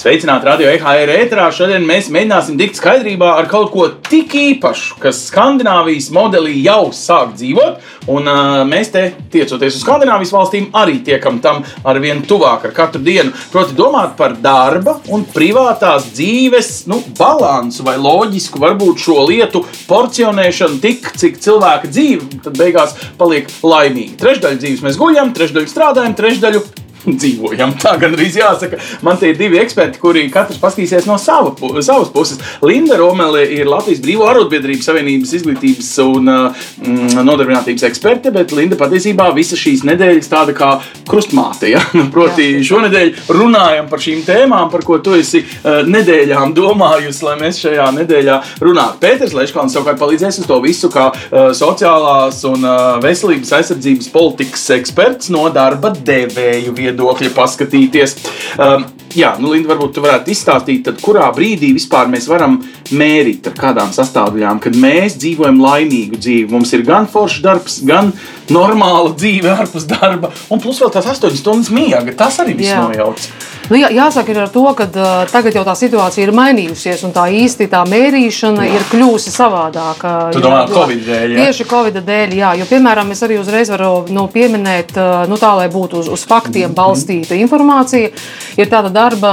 [0.00, 1.50] Sveicināti radio EHR ēterā.
[1.52, 7.34] Šodien mēs mēģināsim tikt skaidrībā ar kaut ko tik īpašu, kas Skandināvijas modelī jau sāk
[7.34, 7.84] dzīvot.
[8.08, 9.02] Un uh, mēs te,
[9.34, 13.36] tiecoties uz Skandināvijas valstīm, arī tiekam tam ar vien tuvāk ar katru dienu.
[13.52, 20.80] Proti, domāt par darba un privātās dzīves nu, balansu vai loģisku varbūt šo lietu porcionēšanu
[20.80, 24.16] tik, cik cilvēka dzīve tad beigās paliek laimīga.
[24.24, 26.64] Trešdaļu dzīves mēs guļam, trešdaļu strādājam, trešdaļu
[27.20, 27.74] dzīvojam.
[27.80, 28.78] Tā gan arī jāsaka.
[29.06, 31.52] Man tie ir divi eksperti, kuri katrs paskatīsies no sava,
[31.84, 32.40] savas puses.
[32.64, 39.30] Linda Romele ir Latvijas Brīvo arotbiedrības savienības izglītības un mm, nodarbinātības eksperte, bet Linda patiesībā
[39.36, 40.70] visas šīs nedēļas tāda kā
[41.08, 41.70] krustmāte.
[41.72, 41.82] Ja?
[42.14, 42.64] Proti, Jā.
[42.72, 47.90] šonadēļ runājam par šīm tēmām, par ko tu esi uh, nedēļām domājusi, lai mēs šajā
[48.00, 49.00] nedēļā runātu.
[49.02, 54.68] Pēters Leškons savukārt palīdzēs uz to visu kā uh, sociālās un uh, veselības aizsardzības politikas
[54.76, 58.16] eksperts no darba devēju vietas viedokļa paskatīties.
[58.60, 62.58] Um, jā, nu, Linda, varbūt tu varētu izstāstīt, tad, kurā brīdī vispār mēs varam
[62.90, 66.50] mērīt ar kādām sastāvdaļām, kad mēs dzīvojam laimīgu dzīvi.
[66.52, 68.12] Mums ir gan foršs darbs, gan
[68.50, 72.14] normāla dzīve ārpus darba, un plus vēl tās 8 stundas miega.
[72.16, 73.30] Tas arī viss nojauc.
[73.70, 77.28] Nu, jā, jāsaka ar to, ka uh, tagad jau tā situācija ir mainījusies, un tā
[77.30, 78.72] īsti tā mērīšana jā.
[78.74, 80.14] ir kļuvusi savādāka.
[80.34, 81.34] Tu domā, jo, Covid dēļ?
[81.36, 81.44] Jā?
[81.44, 82.50] Tieši Covid dēļ, jā.
[82.58, 86.24] Jo, piemēram, es arī uzreiz varu nu, pieminēt, uh, nu, tā, lai būtu uz, uz
[86.26, 86.78] faktiem mm -hmm.
[86.80, 88.10] balstīta informācija,
[88.58, 89.32] ir tāda darba,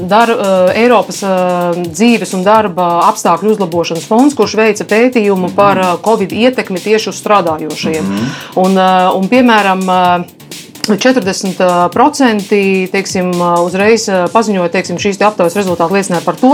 [0.00, 5.94] dar, uh, Eiropas uh, dzīves un darba apstākļu uzlabošanas fonds, kurš veica pētījumu par uh,
[6.02, 8.02] Covid ietekmi tieši uz strādājošajiem.
[8.02, 8.66] Mm -hmm.
[8.66, 10.35] un, uh, un, piemēram, uh,
[10.94, 12.60] 40%
[12.92, 13.32] teiksim,
[13.64, 16.52] uzreiz paziņoja, ka šīs aptaujas rezultāti liecināja par to,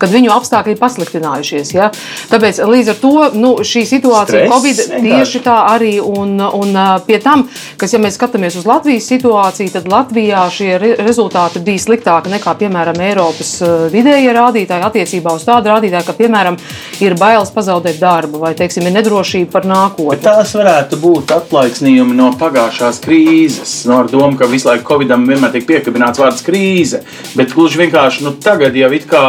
[0.00, 1.74] ka viņu apstākļi ir pasliktinājušies.
[1.76, 1.90] Ja?
[2.32, 5.94] Tāpēc līdz ar to nu, šī situācija, Stress, Covid, tieši tā arī.
[6.04, 7.46] Un, un pie tam,
[7.80, 12.54] kas, ja mēs skatāmies uz Latvijas situāciju, tad Latvijā šie re rezultāti bija sliktāki nekā,
[12.60, 13.56] piemēram, Eiropas
[13.92, 16.58] vidējie rādītāji attiecībā uz tādu rādītāju, ka, piemēram,
[17.04, 20.14] ir bailes pazaudēt darbu vai, teiksim, ir nedrošība par nākotni.
[20.14, 23.73] Bet tās varētu būt atlaiksnījumi no pagājušās krīzes.
[23.88, 27.02] Nu, ar domu, ka visu laiku Covidam vienmēr tiek piekabināts vārds krīze.
[27.38, 29.24] Bet gluži vienkārši nu, tagad jau it kā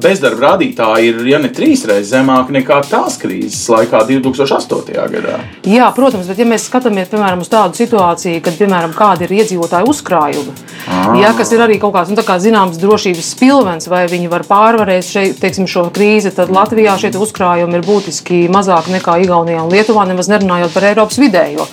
[0.00, 4.94] bezdarba rādītāji ir ja ne trīsreiz zemāki nekā tās krīzes laikā 2008.
[5.12, 5.36] gadā.
[5.68, 9.90] Jā, protams, bet ja mēs skatāmies piemēram uz tādu situāciju, kad piemēram kādi ir iedzīvotāju
[9.92, 10.54] uzkrājumi,
[10.88, 11.10] ah.
[11.20, 15.04] ja, kas ir arī kaut kāds nu, kā zināms drošības pilvens, vai viņi var pārvarēt
[15.04, 20.06] šeit, teiksim, šo krīzi, tad Latvijā šie uzkrājumi ir būtiski mazāki nekā Igaunijā un Lietuvā,
[20.08, 21.68] nemaz nerunājot par Eiropas vidējo.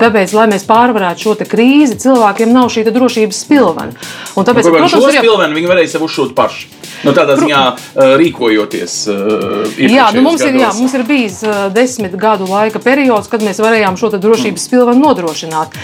[0.00, 3.92] Tāpēc, lai mēs pārvarētu šo krīzi, cilvēkiem nav šī drošības pilvena.
[4.36, 5.24] Un tāpēc, nu, protams, ir...
[5.24, 6.72] pilveni viņi varēja sev uzšūt paši.
[7.06, 7.62] Nu, tādā ziņā
[8.20, 8.96] rīkojoties.
[9.78, 10.50] Jā, nu mums, gados.
[10.50, 11.40] ir, jā, mums ir bijis
[11.74, 14.72] desmit gadu laika periods, kad mēs varējām šo drošības mm.
[14.72, 15.76] pilvenu nodrošināt.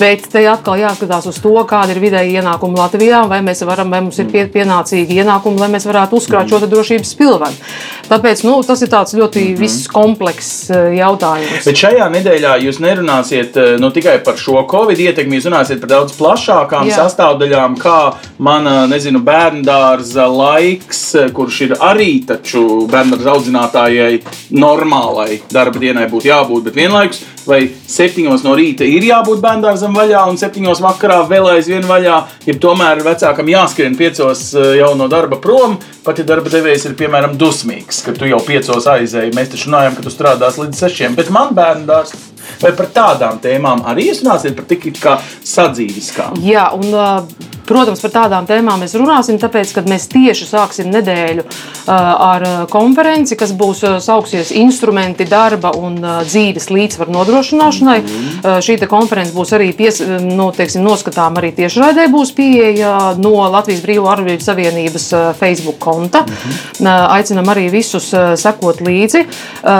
[0.00, 4.18] Bet te atkal jāskatās uz to, kāda ir vidēji ienākuma Latvijā, vai, varam, vai mums
[4.22, 6.52] ir pie, pienācīgi ienākumi, lai mēs varētu uzkrāt mm.
[6.54, 7.70] šo drošības pilvenu.
[8.10, 8.90] Tāpēc nu, tas ir
[9.20, 9.92] ļoti mm -hmm.
[9.92, 11.64] komplekss jautājums.
[11.64, 16.16] Bet šajā nedēļā jūs nerunāsiet nu, tikai par šo covid ietekmi, jūs runāsiet par daudz
[16.18, 16.96] plašākām Jā.
[17.04, 20.26] sastāvdaļām, kā mana nezinu, bērnu dārza
[20.70, 24.20] laiks, kurš ir arī taču bērnu audzinātājai
[24.50, 30.26] normālai darba dienai būtu jābūt, bet vienlaikus vai septiņos no rīta ir jābūt bērngārzam vaļā,
[30.30, 35.78] un septiņos vakarā vēl aizvien vaļā, ja tomēr vecākam jāskrien piecos jau no darba prom,
[36.04, 39.34] pat ja darba devējs ir piemēram dusmīgs ka tu jau piecos aizēji.
[39.36, 42.28] Mēs taču runājam, ka tu strādās līdz sešiem, bet man bērnu dārsts.
[42.60, 46.40] Vai par tādām tēmām arī jūs runāsiet par tik kā sadzīviskām?
[46.44, 51.44] Jā, un uh, Protams, par tādām tēmām mēs runāsim, tāpēc, kad mēs tieši sāksim nedēļu
[51.44, 57.98] uh, ar konferenci, kas būs uh, sauksies instrumenti darba un uh, dzīves līdzsvaru nodrošināšanai.
[58.00, 58.58] Mm -hmm.
[58.66, 64.08] Šī konference būs arī pies, nu, teiksim, noskatām arī tiešraidē būs pieeja no Latvijas Brīvo
[64.10, 65.06] arvību savienības
[65.38, 66.20] Facebook konta.
[66.20, 67.06] Mm -hmm.
[67.10, 69.24] Aicinam arī visus sekot līdzi,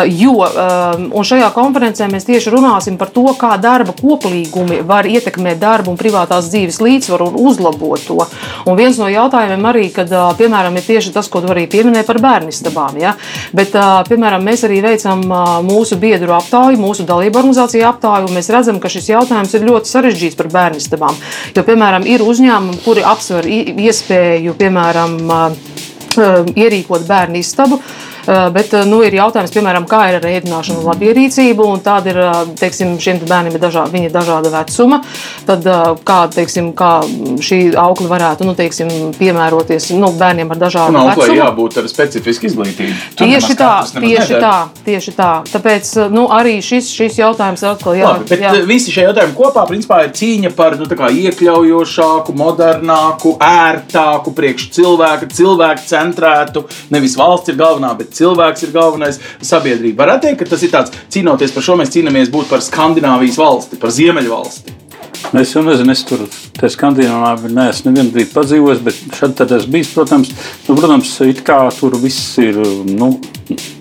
[0.06, 0.46] jo
[1.12, 5.96] un šajā konferencē mēs tieši runāsim par to, kā darba koplīgumi var ietekmēt darbu un
[5.96, 8.26] privātās dzīves līdzsvaru un uzlabot uzlabot to.
[8.66, 12.20] Un viens no jautājumiem arī, kad, piemēram, ir tieši tas, ko tu arī pieminēji par
[12.22, 12.98] bērnistabām.
[13.00, 13.14] Ja?
[13.56, 13.74] Bet,
[14.08, 15.24] piemēram, mēs arī veicam
[15.66, 19.92] mūsu biedru aptauju, mūsu dalību organizāciju aptauju, un mēs redzam, ka šis jautājums ir ļoti
[19.92, 21.18] sarežģīts par bērnistabām.
[21.56, 25.18] Jo, piemēram, ir uzņēmumi, kuri apsver iespēju, piemēram,
[26.58, 27.80] ierīkot bērnu istabu
[28.26, 31.66] Bet nu, ir jautājums, piemēram, kā ir ar ēdināšanu un labierīcību.
[31.74, 32.20] Un tāda ir,
[32.60, 35.00] teiksim, šiem bērniem ir dažāda, viņi ir dažāda vecuma.
[35.48, 35.66] Tad
[36.06, 36.92] kā, teiksim, kā
[37.44, 41.14] šī aukla varētu nu, teiksim, piemēroties nu, bērniem ar dažādu vecumu.
[41.14, 42.96] auklē jābūt ar specifisku izglītību.
[43.20, 44.40] Tieši tā, tieši nedara.
[44.44, 45.30] tā, tieši tā.
[45.50, 48.52] Tāpēc nu, arī šis, šis jautājums atkal jā, Labi, bet jā.
[48.68, 55.86] visi šie jautājumi kopā principā, ir cīņa par nu, iekļaujošāku, modernāku, ērtāku, priekš cilvēka, cilvēku
[55.90, 56.64] centrētu.
[56.94, 59.20] Nevis valsts ir galvenā, bet cilvēks ir galvenais.
[59.52, 63.40] Sabiedrība varētu teikt, ka tas ir tāds cīnoties par šo, mēs cīnāmies būt par Skandināvijas
[63.40, 64.76] valsti, par Ziemeļu valsti.
[64.76, 64.79] Nu,
[65.40, 66.24] Es jau nezinu, es tur
[66.70, 70.32] Skandināvijā neesmu nevienu brīdi padzīvojis, bet šeit tad es biju, protams,
[70.66, 72.58] nu, protams, it kā tur viss ir,
[72.90, 73.12] nu,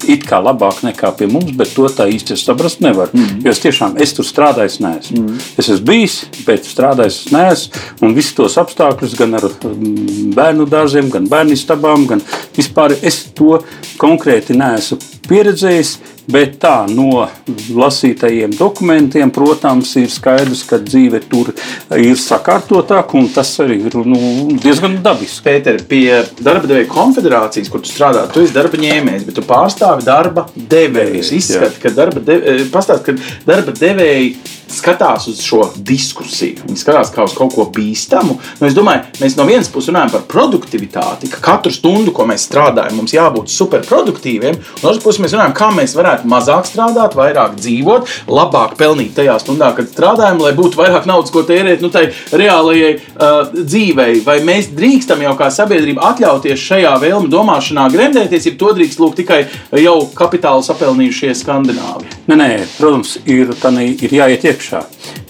[0.10, 3.18] it kā labāk nekā pie mums, bet to tā īsti saprast nevaru.
[3.18, 3.42] Mm.
[3.46, 5.24] Jo es tiešām, es tur strādājis neesmu.
[5.24, 5.42] Mm.
[5.58, 10.70] Es esmu bijis, bet strādājis es neesmu, un visus tos apstākļus gan ar mm, bērnu
[10.70, 12.24] dārziem, gan bērnu istabām, gan
[12.58, 13.60] vispār es to
[14.02, 15.98] konkrēti neesmu pieredzējis.
[16.30, 17.26] Bet tā no
[17.74, 21.50] lasītajiem dokumentiem, protams, ir skaidrs, ka dzīve tur
[21.98, 24.20] ir sakārtotāka, un tas arī ir nu,
[24.62, 25.42] diezgan dabiski.
[25.50, 30.06] Pēter, pie darba devēja konfederācijas, kur tu strādā, tu esi darba ņēmējs, bet tu pārstāvi
[30.06, 31.34] darba devējus.
[31.40, 33.18] Izskati, ka darba, de, eh, pastāst, ka
[33.48, 34.36] darba devēji
[34.74, 36.66] skatās uz šo diskusiju.
[36.68, 38.38] Viņi skatās kā uz kaut ko bīstamu.
[38.60, 42.46] Nu, es domāju, mēs no vienas puses runājam par produktivitāti, ka katru stundu, ko mēs
[42.50, 44.60] strādājam, mums jābūt superproduktīviem.
[44.82, 49.40] No otras puses, mēs runājam, kā mēs varētu mazāk strādāt, vairāk dzīvot, labāk pelnīt tajā
[49.42, 54.22] stundā, kad strādājam, lai būtu vairāk naudas, ko tērēt nu, tai reālajai uh, dzīvei.
[54.26, 59.18] Vai mēs drīkstam jau kā sabiedrība atļauties šajā vēlmu domāšanā gremdēties, ja to drīkst lūk
[59.20, 59.42] tikai
[59.82, 62.10] jau kapitālu sapelnījušie skandināvi?
[62.30, 63.56] Nē, nē, protams, ir,
[63.90, 64.59] ir jāiet iekšā.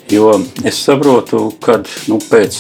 [0.10, 0.34] Jo
[0.66, 1.80] es saprotu, ka
[2.10, 2.58] nu, pēc,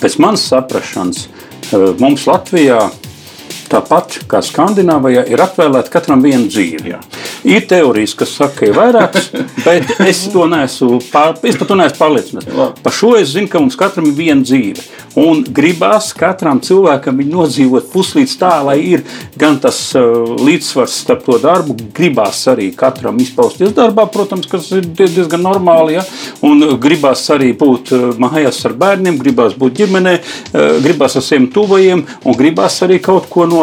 [0.00, 2.86] pēc manas saprašanas eh, mums Latvijā.
[3.70, 6.94] Tāpat kā Skandināvijā ir atvēlēta katram viena dzīve.
[6.94, 7.00] Jā.
[7.44, 9.30] Ir teorijas, kas saka, ka ir vairākas,
[9.64, 12.80] bet es to neesmu, pār, es par to neesmu pārliecināts.
[12.84, 14.84] Par šo es zinu, ka mums katram ir viena dzīve.
[15.20, 19.04] Un gribās katram cilvēkam nodzīvot puslīdz tā, lai ir
[19.38, 24.88] gan tas uh, līdzsvars starp to darbu, gribās arī katram izpausties darbā, protams, kas ir
[24.98, 25.94] diezgan normāli.
[26.00, 26.02] Ja?
[26.46, 31.46] Un gribās arī būt uh, mājās ar bērniem, gribās būt ģimenē, uh, gribās ar saviem
[31.54, 33.53] tuvajiem un gribās arī kaut ko no,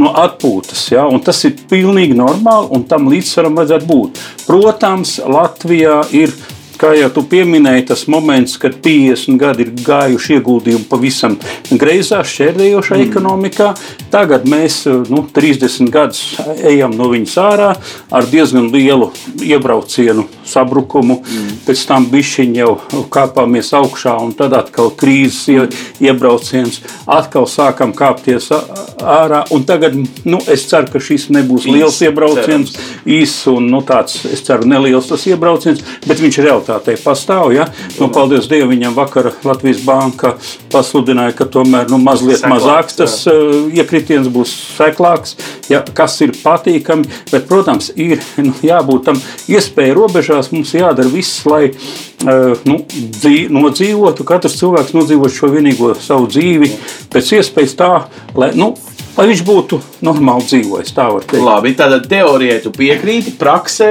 [0.00, 0.86] no atpūtas.
[0.94, 1.06] Ja?
[1.10, 4.24] Un tas ir pilnīgi normāli un tam līdzsvaram vajadzētu būt.
[4.46, 6.34] Protams, Latvijā ir
[6.80, 11.36] kā jau tu pieminēji, tas moments, kad 50 gadi ir gājuši ieguldījumi pavisam
[11.70, 13.08] greizā, šķērdējošā mm.
[13.10, 13.68] ekonomikā.
[14.12, 14.82] Tagad mēs
[15.12, 16.22] nu, 30 gadus
[16.56, 17.70] ejam no viņas ārā
[18.10, 19.10] ar diezgan lielu
[19.44, 21.20] iebraucienu sabrukumu.
[21.20, 21.58] Mm.
[21.66, 22.72] Pēc tam bišķiņi jau
[23.12, 25.66] kāpāmies augšā, un tad atkal krīzes ie,
[26.08, 26.80] iebrauciens,
[27.10, 29.44] atkal sākam kāpties ārā.
[29.54, 32.72] Un tagad nu, es ceru, ka šis nebūs liels iebrauciens,
[33.04, 37.52] īss un nu, tāds, es ceru, neliels tas iebrauciens, bet viņš realitāte realitātei pastāv.
[37.54, 37.66] Ja?
[37.98, 40.36] Nu, paldies Dievam, viņam vakar Latvijas banka
[40.72, 45.36] pasludināja, ka tomēr nu, mazliet seklāks, mazāks tas uh, iekritiens būs seklāks,
[45.70, 47.08] ja, kas ir patīkami.
[47.32, 49.20] Bet, protams, ir nu, jābūt tam
[49.50, 50.52] iespēju robežās.
[50.54, 56.72] Mums jādara viss, lai uh, nu, dzīv, nodzīvotu, katrs cilvēks nodzīvot šo vienīgo savu dzīvi
[57.10, 57.92] pēc iespējas tā,
[58.38, 58.54] lai.
[58.58, 58.74] Nu,
[59.18, 59.76] Lai viņš būtu
[60.06, 61.42] normāli dzīvojis, tā var teikt.
[61.44, 63.88] Labi, tad teorijai tu piekrīti, praksē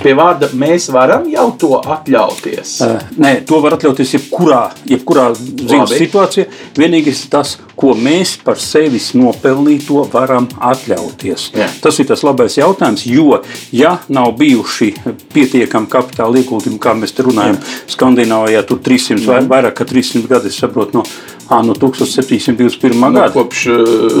[0.00, 2.74] Pie vārda mēs varam jau to atļauties.
[2.84, 6.48] Uh, nē, to var atļauties jebkurā, jebkurā dzīves situācijā.
[6.78, 11.50] Vienīgais tas, ko mēs par sevis nopelnīto varam atļauties.
[11.56, 11.68] Jā.
[11.82, 13.40] Tas ir tas labais jautājums, jo,
[13.74, 14.92] ja nav bijuši
[15.34, 17.80] pietiekami kapitāla ieguldījumi, kā mēs te runājam, Jā.
[17.94, 19.50] Skandināvijā tur 300 vai mm.
[19.50, 21.06] vairāk kā 300 gadi, es saprotu, no
[21.48, 22.94] À, no 1721.
[22.98, 23.28] Nu, gada.
[23.34, 23.66] Kopš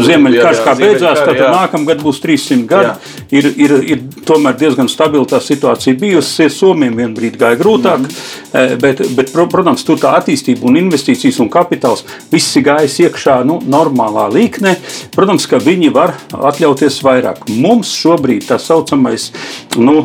[0.04, 2.90] Ziemeļkarš kā beidzās, tad nākamgad būs 300 gadi.
[2.90, 3.38] Jā.
[3.38, 6.50] Ir, ir, ir tomēr diezgan stabila tā situācija bijusi.
[6.52, 8.76] Somijam vien brīdi gāja grūtāk, mm.
[8.82, 13.60] bet, bet, protams, tur tā attīstība un investīcijas un kapitāls viss ir gājis iekšā nu,
[13.60, 14.74] normālā līknē.
[15.14, 17.44] Protams, ka viņi var atļauties vairāk.
[17.52, 19.30] Mums šobrīd tā saucamais
[19.76, 20.00] nu,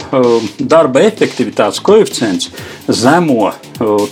[0.60, 2.51] darba efektivitātes koeficients
[2.89, 3.51] zemo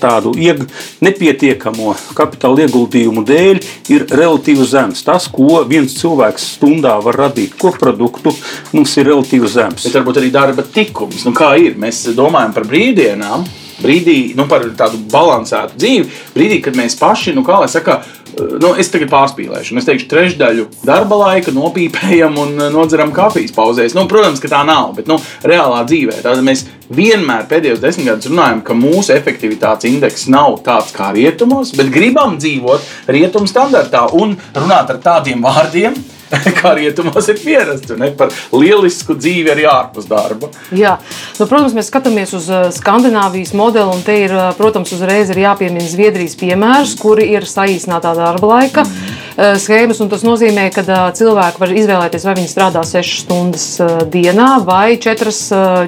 [0.01, 0.63] tādu ieg,
[1.03, 3.61] nepietiekamo kapitāla ieguldījumu dēļ
[3.93, 5.03] ir relatīvi zems.
[5.07, 8.33] Tas, ko viens cilvēks stundā var radīt, ko produktu,
[8.73, 9.87] mums ir relatīvi zems.
[9.87, 11.25] Bet varbūt arī darba tikums.
[11.27, 11.77] Nu, kā ir?
[11.79, 13.47] Mēs domājam par brīvdienām.
[13.77, 17.99] Brīdī, nu, par tādu līdzsvarotu dzīvi, brīdī, kad mēs paši, nu, kā lai saka,
[18.37, 19.77] nu, es tagad pārspīlēšu.
[19.77, 23.95] Es teikšu, trešdaļu darba laika nopīpējam un nodzeram kafijas pauzēs.
[23.97, 26.19] Nu, protams, ka tā nav, bet nu, reālā dzīvē.
[26.25, 31.73] Tad mēs vienmēr pēdējos desmit gadus runājam, ka mūsu efektivitātes indeks nav tāds kā rietumos,
[31.77, 35.97] bet gribam dzīvot rietumu standartā un runāt ar tādiem vārdiem
[36.59, 40.49] kā rietumos ir pierasts, ne par lielisku dzīvi arī ārpus darba.
[40.75, 40.97] Jā,
[41.39, 45.41] nu, protams, mēs skatāmies uz uh, Skandināvijas modeli, un te ir, uh, protams, uzreiz ir
[45.45, 49.59] jāpiemina Zviedrijas piemērs, kuri ir saīsinātā darba laika mm.
[49.63, 50.01] schēmas.
[50.07, 50.83] Tas nozīmē, ka
[51.17, 53.65] cilvēki var izvēlēties, vai viņi strādā 6 stundas
[54.11, 55.33] dienā vai 4,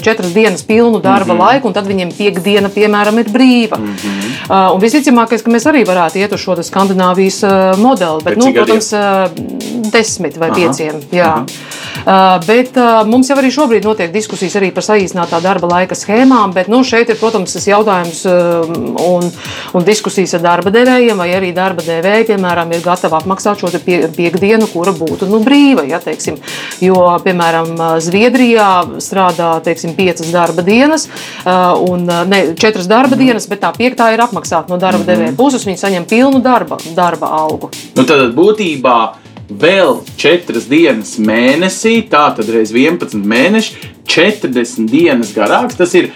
[0.04, 1.46] 4 dienas pilnu darba mm -hmm.
[1.46, 3.80] laiku, un tad viņiem piekdiena, piemēram, ir brīva.
[3.80, 4.74] Mm -hmm.
[4.76, 7.44] Un visticamākais, ka mēs arī varētu iet uz šo Skandināvijas
[7.78, 8.94] modeli, bet, bet nu, protams,
[9.92, 10.58] desmit vai Aha.
[10.60, 11.02] pieciem.
[11.20, 11.44] Aha.
[12.00, 16.54] Uh, bet uh, mums jau arī šobrīd notiek diskusijas arī par saīsinātā darba laika schēmām,
[16.56, 18.70] bet nu, šeit ir, protams, tas jautājums uh,
[19.04, 19.28] un,
[19.76, 24.02] un diskusijas ar darba devējiem, vai arī darba devēji, piemēram, ir gatavi apmaksāt šo pie,
[24.16, 25.84] piekdienu, kura būtu nu, brīva.
[25.90, 26.40] Ja, teiksim.
[26.84, 28.70] jo, piemēram, Zviedrijā
[29.04, 31.08] strādā teiksim, piecas darba dienas,
[31.46, 33.24] un ne četras darba mm.
[33.24, 35.66] dienas, bet tā piektā ir apmaksāta no darba mm devēja puses.
[35.68, 37.72] Viņi saņem pilnu darba, darba algu.
[37.98, 38.98] Nu, tad būtībā
[39.50, 45.78] vēl 4 dienas mēnesī, tātad reiz 11 mēneši, 40 dienas garāks.
[45.80, 46.12] Tas ir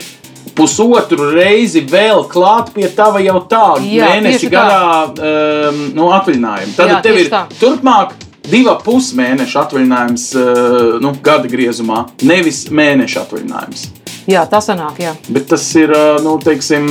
[0.57, 6.75] pusotru reizi vēl klāt pie tava jau tā Jā, mēneša garā um, no atvaļinājuma.
[6.77, 7.47] Tad Jā, tev ir tā.
[7.61, 8.19] turpmāk.
[8.43, 13.85] Divu pusmēnešu atvaļinājums uh, nu, gada griezumā, nevis mēneša atvaļinājums.
[14.27, 15.13] Jā, tas sanāk, jā.
[15.31, 16.89] Bet tas ir, uh, nu, teiksim,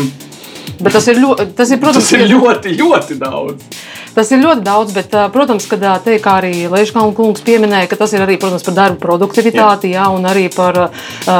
[0.83, 3.67] Bet tas ir, ļoti, tas ir, protams, tas ir ļoti, ļoti daudz.
[4.13, 8.13] Tas ir ļoti daudz, bet, protams, ka te, kā arī Leiškalna kungs pieminēja, ka tas
[8.13, 10.03] ir arī protams, par darbu produktivitāti, jā.
[10.03, 10.79] Jā, un arī par,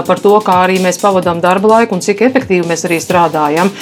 [0.07, 3.73] par to, kā arī mēs pavadām darba laiku un cik efektīvi mēs arī strādājam.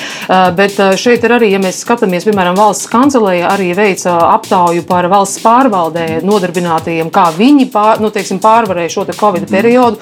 [0.56, 5.42] Bet šeit ir arī, ja mēs skatāmies, piemēram, valsts kancelēja arī veica aptauju par valsts
[5.44, 9.52] pārvaldē nodarbinātajiem, kā viņi pār, nu, teiksim, pārvarēja šo te Covid mm.
[9.52, 10.00] periodu.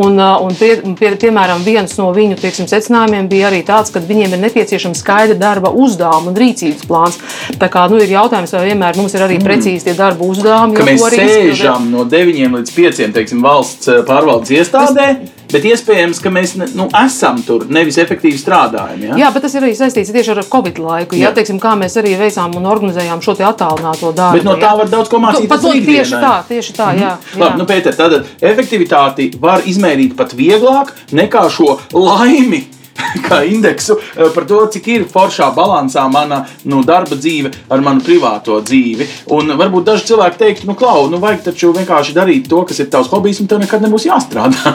[0.00, 4.36] Un, un pie, pie, piemēram, viens no viņu teiksim, secinājumiem bija arī tāds, ka viņiem
[4.36, 7.18] ir nepieciešams skaidra darba uzdevuma un rīcības plāns.
[7.58, 9.46] Tā kā nu, ir jautājums, vai vienmēr mums ir arī mm.
[9.46, 10.78] precīzi tie darba uzdevumi.
[10.78, 15.10] Ka mēs sēžam no 9 līdz 5 teiksim, valsts eh, pārvaldes iestādē.
[15.18, 15.36] Es...
[15.50, 19.02] Bet iespējams, ka mēs nu, esam tur, nevis efektīvi strādājam.
[19.08, 19.18] Ja?
[19.24, 21.18] Jā, bet tas ir arī saistīts tieši ar Covid laiku.
[21.18, 21.26] Jā.
[21.26, 24.38] Jā, teiksim, kā mēs arī veicām un organizējām šo attālināto darbu.
[24.38, 25.66] Bet no tā var daudz ko mācīties.
[25.66, 26.92] Nu, tieši tā, tieši tā.
[26.94, 27.34] Jā, -hmm.
[27.34, 27.42] jā.
[27.42, 32.68] Labi, nu, Pēter, tad efektivitāti var izmērīt pat vieglāk nekā šo laimi
[33.54, 38.60] indeksu eh, par to, cik ir foršā balansā mana nu, darba dzīve ar manu privāto
[38.64, 39.08] dzīvi.
[39.36, 42.90] Un varbūt daži cilvēki teikt, nu, klau, nu, vajag taču vienkārši darīt to, kas ir
[42.92, 44.74] tavs hobijs, un tev nekad nebūs jāstrādā.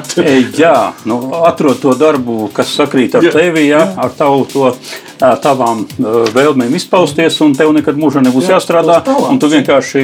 [0.59, 0.77] jā,
[1.09, 3.91] nu, atrod to darbu, kas sakrīt ar jā, tevi, jā, jā.
[4.05, 4.71] ar tavu to
[5.19, 5.85] tavām
[6.35, 8.99] vēlmēm izpausties, un tev nekad mūžā nebūs jā, jāstrādā.
[9.39, 10.03] Tu vienkārši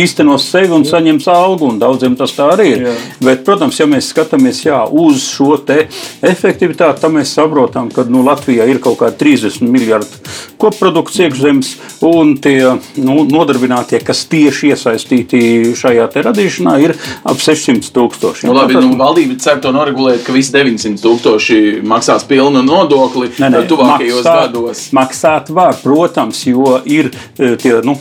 [0.00, 2.84] īstenos sevi un saņems algu, un daudziem tas tā arī ir.
[2.88, 2.94] Jā.
[3.22, 8.66] Bet, protams, ja mēs skatāmies jā, uz šo efektivitāti, tad mēs saprotam, ka nu, Latvijā
[8.70, 10.20] ir kaut kādi 30 miljardi
[10.60, 11.72] koprodukts iekšzemes,
[12.06, 12.58] un tie
[13.00, 15.40] nu, nodarbinātie, kas tieši iesaistīti
[15.78, 16.96] šajā radīšanā, ir
[17.28, 18.48] ap 600 tūkstoši.
[18.48, 23.50] Nu, labi, nu, valdība cer to noregulēt, ka visi 900 tūkstoši maksās pilnu nodokli ne,
[23.52, 24.88] ne, tuvākajos gados gados.
[24.96, 27.96] Maksāt var, protams, jo ir e, tie nu,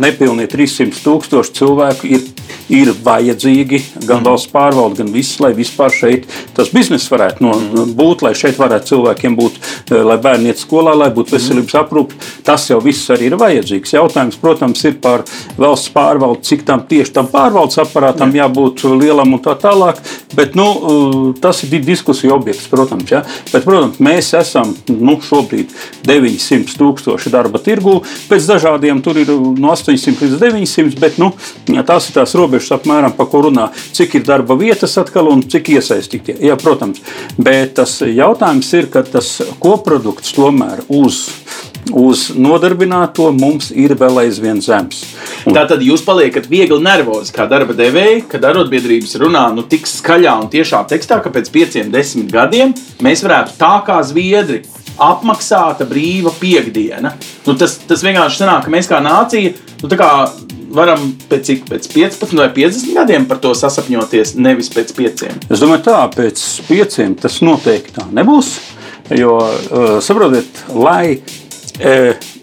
[0.00, 2.26] nepilnie 300 tūkstoši cilvēku, ir,
[2.72, 4.26] ir vajadzīgi gan mm.
[4.28, 7.94] valsts pārvalde, gan viss, lai vispār šeit tas bizness varētu no, mm.
[7.98, 11.82] būt, lai šeit varētu cilvēkiem būt, e, lai bērni iet skolā, lai būtu veselības mm.
[11.82, 12.20] aprūpe.
[12.46, 13.96] Tas jau viss arī ir vajadzīgs.
[13.96, 15.26] Jautājums, protams, ir par
[15.60, 18.40] valsts pārvaldi, cik tam tieši tam pārvaldes aparātam mm.
[18.42, 20.00] jābūt lielam un tā tālāk.
[20.36, 23.10] Bet, nu, tas ir diskusiju objekts, protams.
[23.10, 23.22] Ja?
[23.50, 25.72] Bet, protams, mēs esam nu, šobrīd
[26.06, 27.98] 900 tūkstoši darba tirgū.
[28.30, 31.32] Pēc dažādiem tur ir no 800 līdz 900, bet nu,
[31.86, 33.70] tās ir tās robežas apmēram, pa ko runā.
[33.96, 36.38] Cik ir darba vietas atkal un cik iesaistītie.
[36.46, 37.02] Jā, protams,
[37.38, 41.26] bet tas jautājums ir, ka tas koprodukts tomēr uz
[41.96, 45.02] uz nodarbināto mums ir vēl aizvien zems.
[45.46, 45.54] Un...
[45.56, 50.36] Tā tad jūs paliekat viegli nervozi, kā darba devēji, kad arotbiedrības runā nu, tik skaļā
[50.42, 54.62] un tiešā tekstā, ka pēc pieciem, desmit gadiem mēs varētu tā kā zviedri
[55.00, 57.14] apmaksāta brīva piekdiena.
[57.46, 60.10] Nu, tas, tas vienkārši sanāk, ka mēs kā nācija nu, kā
[60.74, 65.24] varam pēc, cik, pēc 15 vai 50 gadiem par to sasapņoties, nevis pēc 5.
[65.50, 68.58] Es domāju, tā pēc 5 tas noteikti tā nebūs.
[69.10, 71.18] Jo, uh, saprotiet, lai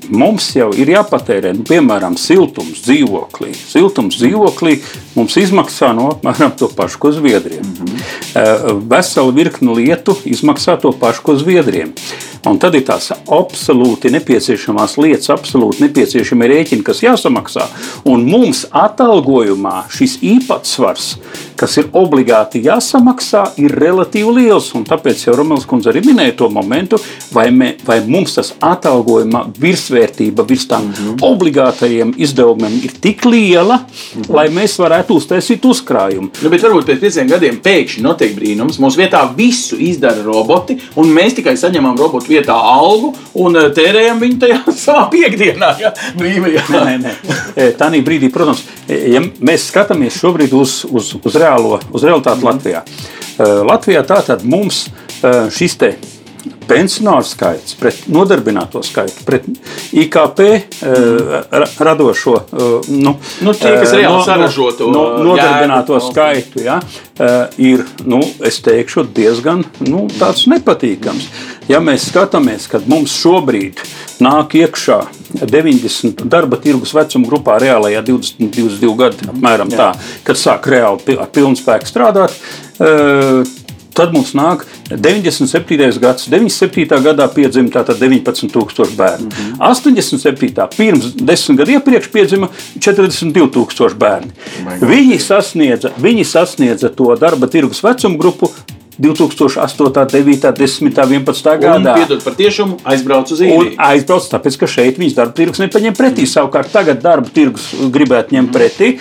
[0.10, 3.52] mums jau ir jāpatērē, nu, piemēram, siltums dzīvoklī.
[3.56, 4.78] Siltums dzīvoklī
[5.18, 7.62] mums izmaksā no apmēram to pašu, ko Zviedriem.
[7.62, 8.82] Mm -hmm.
[8.90, 11.94] Vesela virkni lietu izmaksā to pašu, ko Zviedriem.
[12.46, 17.66] Un tad ir tās absolūti nepieciešamās lietas, absolūti nepieciešami rēķini, kas jāsamaksā.
[18.06, 21.16] Un mums atalgojumā šis īpatsvars
[21.58, 24.70] kas ir obligāti jāsamaksā, ir relatīvi liels.
[24.88, 27.00] Tāpēc jau Romanis Kunze arī minēja to momentu,
[27.34, 31.24] vai, mē, vai mums tas atalgojuma virsvērtība virs tām mm -hmm.
[31.26, 34.36] obligātajiem izdevumiem ir tik liela, mm -hmm.
[34.36, 36.30] lai mēs varētu uztaisīt uzkrājumu.
[36.42, 38.80] Nu, bet varbūt pēc pieciem gadiem pēkšņi notiek brīnums.
[38.80, 44.22] Mūsu vietā visu izdara roboti, un mēs tikai saņemam robotu vietā algu un eh, tērējam
[44.24, 46.66] viņu tajā savā piekdienā, ja brīvajā.
[46.74, 47.70] Nē, nē, nē.
[47.80, 52.52] Tā brīdī, protams, ja mēs skatāmies šobrīd uz, uz, uz, reālo, uz realitāti mm.
[52.52, 52.84] Latvijā.
[53.68, 54.88] Latvijā tātad mums
[55.54, 55.92] šis te
[56.68, 59.48] pensionāru skaits, pret nodarbināto skaitu, pret
[59.98, 61.68] IKP mm.
[61.84, 62.36] radošo,
[62.94, 66.80] nu, nu, tie, kas reāli no, saražo to no, nodarbināto jēgu, skaitu, ja,
[67.62, 68.22] ir, nu,
[68.68, 70.08] teikšu, diezgan nu,
[70.52, 71.30] nepatīkams.
[71.68, 73.82] Ja mēs skatāmies, kad mums šobrīd
[74.24, 75.02] nāk iekšā
[75.44, 79.92] 90 darba tirgus vecuma grupā, reālajā 20, 22 gadu apmēram tā,
[80.28, 82.36] kad sāk reāli ar pilnu spēku strādāt,
[83.98, 86.00] Tad mums nāk 97.
[86.00, 87.00] gads, 97.
[87.02, 89.26] gadā piedzima 19,000 bērnu.
[89.26, 89.72] Mm -hmm.
[89.72, 90.68] 87.
[90.78, 92.48] pirms desmit gadiem iepriekš piedzima
[92.80, 94.32] 42,000 bērni.
[94.82, 98.52] Viņi sasniedza, viņi sasniedza to darba tirgus vecumu grupu
[98.98, 101.96] 2008, 9, 10, 11 gadā.
[102.02, 103.76] Piedod par tiešumu, aizbraucu uz īriju.
[103.88, 106.26] Aizbraucu, tāpēc, ka šeit viņas darba tirgus nepaņem pretī.
[106.26, 106.32] Mm.
[106.34, 108.94] Savukārt tagad darba tirgus gribētu ņemt pretī.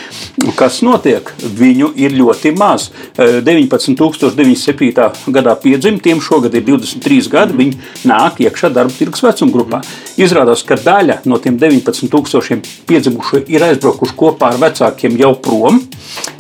[0.58, 1.32] Kas notiek?
[1.40, 2.90] Viņu ir ļoti maz.
[3.16, 5.06] 19,907.
[5.06, 9.82] Eh, gadā piedzimtiem, šogad ir 23 gadi, viņi nāk iekšā darba tirgus vecuma grupā.
[10.20, 15.80] Izrādās, ka daļa no tiem 19,000 piedzimušo ir aizbraukuši kopā ar vecākiem jau prom,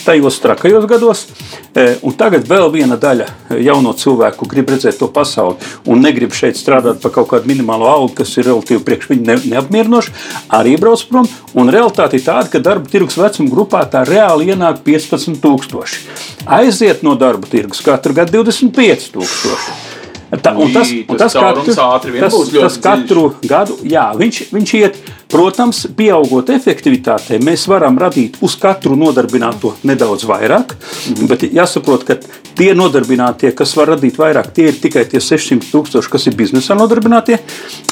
[0.04, 1.26] tajos trakajos gados.
[1.74, 6.58] Eh, un tagad vēl viena daļa jauno cilvēku grib redzēt to pasauli un negrib šeit
[6.58, 10.14] strādāt par kaut kādu minimālo algu, kas ir relatīvi priekš viņu ne, neapmierinoši,
[10.58, 11.30] arī brauc prom.
[11.56, 15.98] Un realitāte ir tāda, ka darba tirgus vecuma grupā tā reāli ienāk 15,000.
[16.58, 19.85] Aiziet no darba tirgus katru gadu 25,000.
[20.42, 21.76] Ta, un tas, un tas, katru,
[22.20, 28.54] tas, tas katru gadu, jā, viņš, viņš iet Protams, pieaugot efektivitātei, mēs varam radīt uz
[28.62, 30.76] katru nodarbināto nedaudz vairāk,
[31.10, 31.26] mhm.
[31.26, 32.14] bet jāsaprot, ka
[32.56, 36.76] tie nodarbinātie, kas var radīt vairāk, tie ir tikai tie 600 tūkstoši, kas ir biznesā
[36.78, 37.40] nodarbinātie.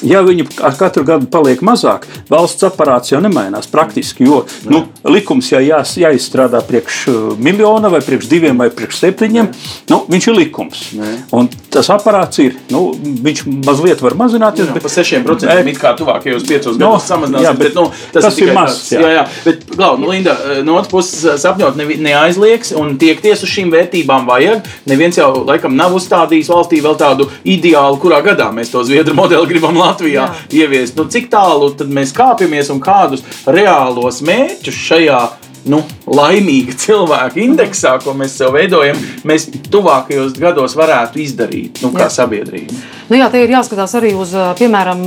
[0.07, 5.51] Ja viņi ar katru gadu paliek mazāk, valsts aparāts jau nemainās praktiski, jo nu, likums
[5.51, 9.51] ja jā, jāizstrādā priekš uh, miljona vai priekš diviem vai priekš septiņiem,
[9.91, 10.87] nu, viņš ir likums.
[11.35, 14.69] Un tas aparāts ir, nu, viņš mazliet var mazināties.
[14.69, 17.47] Jā, bet, pa 6% it kā tuvākajos piecos no, gados samazināsies.
[17.47, 18.79] Jā, bet, bet, nu, tas, tas ir, ir maz.
[18.93, 19.03] Jā.
[19.03, 19.25] jā, jā.
[19.45, 23.53] Bet, Glau, nu, Linda, eh, no otras puses eh, sapņot ne, neaizlieks un tiekties uz
[23.55, 24.69] šīm vērtībām vajag.
[24.91, 29.51] Neviens jau laikam nav uzstādījis valstī vēl tādu ideālu, kurā gadā mēs to Zviedru modeli
[29.51, 30.45] gribam Latvijā jā.
[30.65, 30.99] ieviest.
[30.99, 35.23] Nu, cik tālu tad mēs kāpjamies un kādus reālos mērķus šajā
[35.71, 42.07] nu, laimīga cilvēka indeksā, ko mēs sev veidojam, mēs tuvākajos gados varētu izdarīt nu, kā
[42.09, 42.15] jā.
[42.21, 42.79] sabiedrība.
[43.11, 45.05] Nu jā, te ir jāskatās arī uz, piemēram,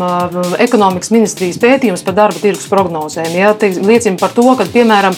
[0.62, 3.34] ekonomikas ministrijas pētījums par darba tirgus prognozēm.
[3.38, 5.18] Jā, liecina par to, ka, piemēram,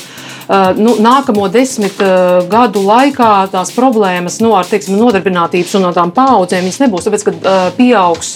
[0.78, 6.10] nu, nākamo desmit eh, gadu laikā tās problēmas nu, ar teiksim, nodarbinātības un no tām
[6.16, 7.06] paudzēm nebūs.
[7.06, 8.32] Tāpēc, ka eh, pieaugs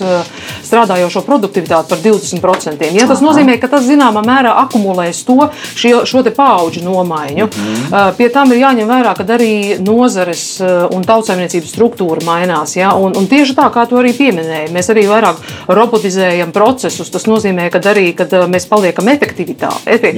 [0.63, 2.89] strādājošo produktivitāti par 20%.
[2.93, 7.45] Ja, tas nozīmē, ka tas zināmā mērā akumulēs to, šo, šo paudžu nomaiņu.
[7.45, 8.13] Mm -hmm.
[8.17, 10.62] Pie tam ir jāņem vērā, ka arī nozares
[10.93, 12.76] un tautsājumniecības struktūra mainās.
[12.76, 15.36] Ja, un, un tieši tā, kā to arī pieminēja, mēs arī vairāk
[15.67, 17.10] robotizējam procesus.
[17.10, 19.08] Tas nozīmē, ka arī kad mēs paliekam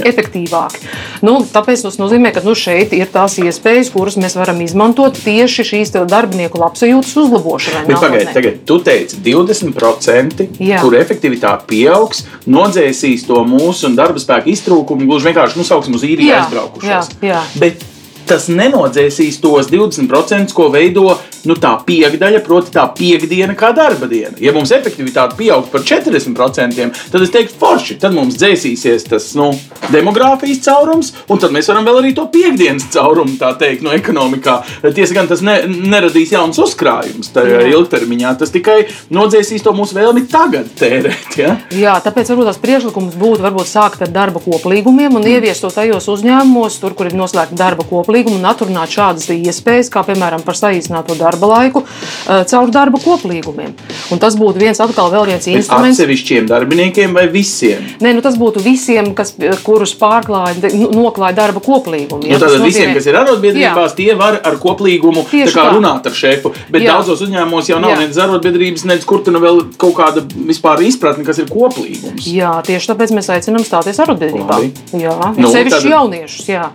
[0.05, 0.79] efektīvāki.
[1.21, 5.67] Nu, tāpēc tas nozīmē, ka nu, šeit ir tās iespējas, kuras mēs varam izmantot tieši
[5.71, 7.85] šīs darbinieku labsajūtas uzlabošanai.
[7.87, 10.81] Bet pagaidi, tagad tu teici 20%, Jā.
[10.83, 17.13] kur efektivitāte pieaugs, nodzēsīs to mūsu darba spēku iztrūkumu, gluži vienkārši nosauksim uz īriju aizbraukušos.
[17.21, 17.43] Jā, jā.
[17.61, 17.85] Bet
[18.25, 21.13] tas nenodzēsīs tos 20%, ko veido
[21.49, 24.35] nu, tā piekdaļa, proti, tā piekdiena kā darba diena.
[24.41, 29.51] Ja mums efektivitāte pieaug par 40%, tad es teiktu, forši, tad mums dzēsīsies tas nu,
[29.93, 34.57] demogrāfijas caurums, un tad mēs varam vēl arī to piekdienas caurumu, tā teikt, no ekonomikā.
[34.95, 38.81] Tiesa gan tas ne, neradīs jauns uzkrājums tajā ilgtermiņā, tas tikai
[39.13, 41.37] nodzēsīs to mūsu vēlmi tagad tērēt.
[41.39, 41.55] Ja?
[41.75, 45.31] Jā, tāpēc varbūt tās priekšlikums būtu varbūt sākt ar darba koplīgumiem un mm.
[45.35, 50.05] ieviest to tajos uzņēmumos, tur, kur ir noslēgta darba koplīguma, un atrunāt šādas iespējas, kā
[50.07, 53.73] piemēram par saīsināto darbu darba laiku eh, caur darba koplīgumiem.
[54.11, 55.99] Un tas būtu viens atkal vēl viens instruments.
[55.99, 57.83] Atsevišķiem darbiniekiem vai visiem?
[58.01, 59.33] Nē, nu tas būtu visiem, kas,
[59.65, 62.23] kurus pārklāja, nu, noklāja darba koplīgumu.
[62.25, 66.53] Nu, tātad visiem, kas ir arotbiedrībās, tie var ar koplīgumu kā runāt ar šefu.
[66.71, 66.95] Bet Jā.
[66.95, 71.25] daudzos uzņēmumos jau nav nec arotbiedrības, nec kur tur nu vēl kaut kāda vispār izpratne,
[71.27, 72.27] kas ir koplīgums.
[72.29, 74.59] Jā, tieši tāpēc mēs aicinām stāties arotbiedrībā.
[74.59, 74.71] Labi.
[75.01, 76.45] Jā, Nu, sevišķi tad- jauniešus.
[76.49, 76.69] Jā.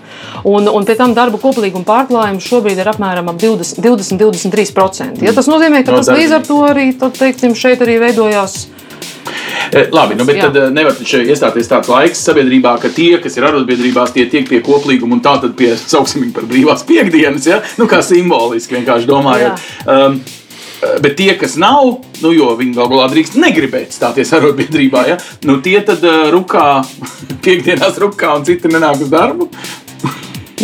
[0.45, 3.81] Un, un pie tam darba koplīguma pārklājums šobrīd ir apmēram ap 20,
[4.53, 5.25] 20-23%.
[5.27, 8.67] Ja, tas nozīmē, ka No tas līdz ar to arī tad, teiksim, šeit arī veidojās.
[9.71, 10.49] E, Labi, nu, bet Jā.
[10.49, 14.59] tad e, nevar iestāties tāds laiks sabiedrībā, ka tie, kas ir arotbiedrībās, tie tiek pie
[14.67, 17.61] koplīguma un tā tad pie, sauksim viņu par brīvās piekdienas, ja?
[17.79, 19.65] nu, kā simboliski vienkārši domājot.
[19.87, 20.21] Um,
[20.81, 25.19] Bet tie, kas nav, nu, jo viņi galu galā drīkst negribēt stāties arotbiedrībā, ja?
[25.45, 26.81] nu, tie tad uh, rukā,
[27.45, 29.51] piekdienās rukā un citi nenāk uz darbu.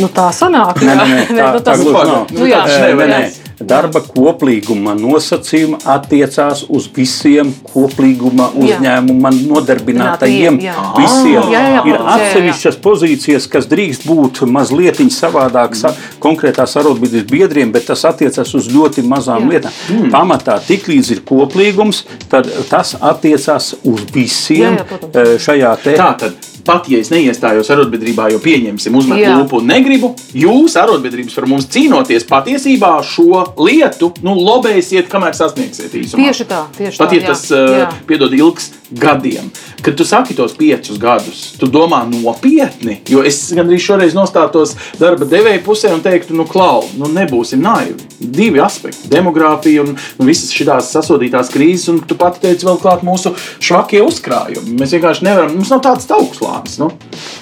[0.00, 0.80] Nu, tā sanāk.
[0.80, 1.04] Nē, jā.
[1.04, 2.32] nē, nē, tā, nu, tā tas- gluži Pagaid, nav.
[2.32, 3.36] nu, Nu, jā, Nē, nevar nē, būt.
[3.36, 3.45] nē.
[3.56, 10.58] Darba koplīguma nosacījumi attiecās uz visiem koplīguma uzņēmuma nodarbinātajiem.
[10.60, 10.74] Jā.
[10.98, 12.16] Visiem Jā, jā, jā, ir jā, jā.
[12.16, 16.18] atsevišķas pozīcijas, kas drīkst būt mazliet savādākas mm.
[16.22, 19.52] konkrētās arotbiedrības biedriem, bet tas attiecas uz ļoti mazām Jā.
[19.52, 19.78] lietām.
[19.92, 20.10] Mm.
[20.14, 25.16] Pamatā tiklīdz ir koplīgums, tad tas attiecās uz visiem Jā, jā, protams.
[25.16, 25.96] eh, šajā te.
[25.96, 26.36] Tā tad,
[26.66, 29.36] pat ja es neiestājos arotbiedrībā, jo pieņemsim, uzmet Jā.
[29.38, 35.94] lūpu un negribu, jūs, arotbiedrības, par mums cīnoties, patiesībā šo lietu nu, lobēsiet, kamēr sasniegsiet
[35.96, 36.26] īsumā.
[36.26, 37.18] Tieši tā, tieši Pat tā.
[37.18, 37.88] ja jā, tas, uh, jā.
[38.08, 39.48] piedod, ilgs gadiem,
[39.82, 43.00] kad tu saki tos piecus gadus, tu domā nopietni.
[43.10, 48.06] Jo es gandrīz šoreiz nostātos darba devēja pusē un teiktu, nu, klau, nu, nebūsim naivi.
[48.20, 53.02] Divi aspekti- demogrāfija un nu, visas šīs sasodītās krīzes, un tu pati teici, vēl klāt
[53.06, 54.78] mūsu švakie uzkrājumi.
[54.78, 56.06] Mēs vienkārši nevaram, mums nav tāds
[56.56, 56.80] augstslānis.
[56.82, 57.36] Nu?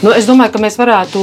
[0.00, 1.20] Nu, es domāju, ka mēs varētu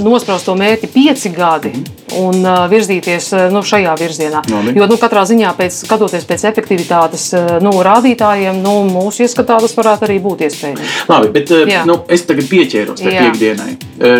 [0.00, 1.74] nospraust to mērķi pieci gadi
[2.20, 4.42] un uh, virzīties uh, nu, šajā virzienā.
[4.50, 4.74] Labi.
[4.78, 9.76] Jo nu, katrā ziņā, pēc, skatoties pēc efektivitātes uh, nu, rādītājiem, nu, mūsu ieskatā tas
[9.76, 10.94] varētu arī būt iespējams.
[11.10, 11.84] Labi, bet Jā.
[11.88, 13.26] nu, es tagad pieķēros pie Jā.
[13.26, 13.76] piekdienai.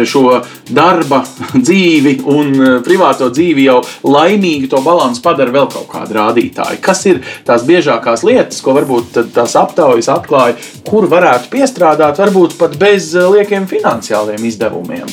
[0.08, 0.38] Šo
[0.70, 1.20] darba
[1.66, 2.52] dzīvi un
[2.86, 6.80] privāto dzīvi jau laimīgi to balansu padara vēl kaut kādi rādītāji.
[6.84, 12.78] Kas ir tās biežākās lietas, ko varbūt tās aptaujas atklāja, kur varētu piestrādāt, varbūt pat
[12.80, 15.08] bez liekiem finansiāliem izdevumiem?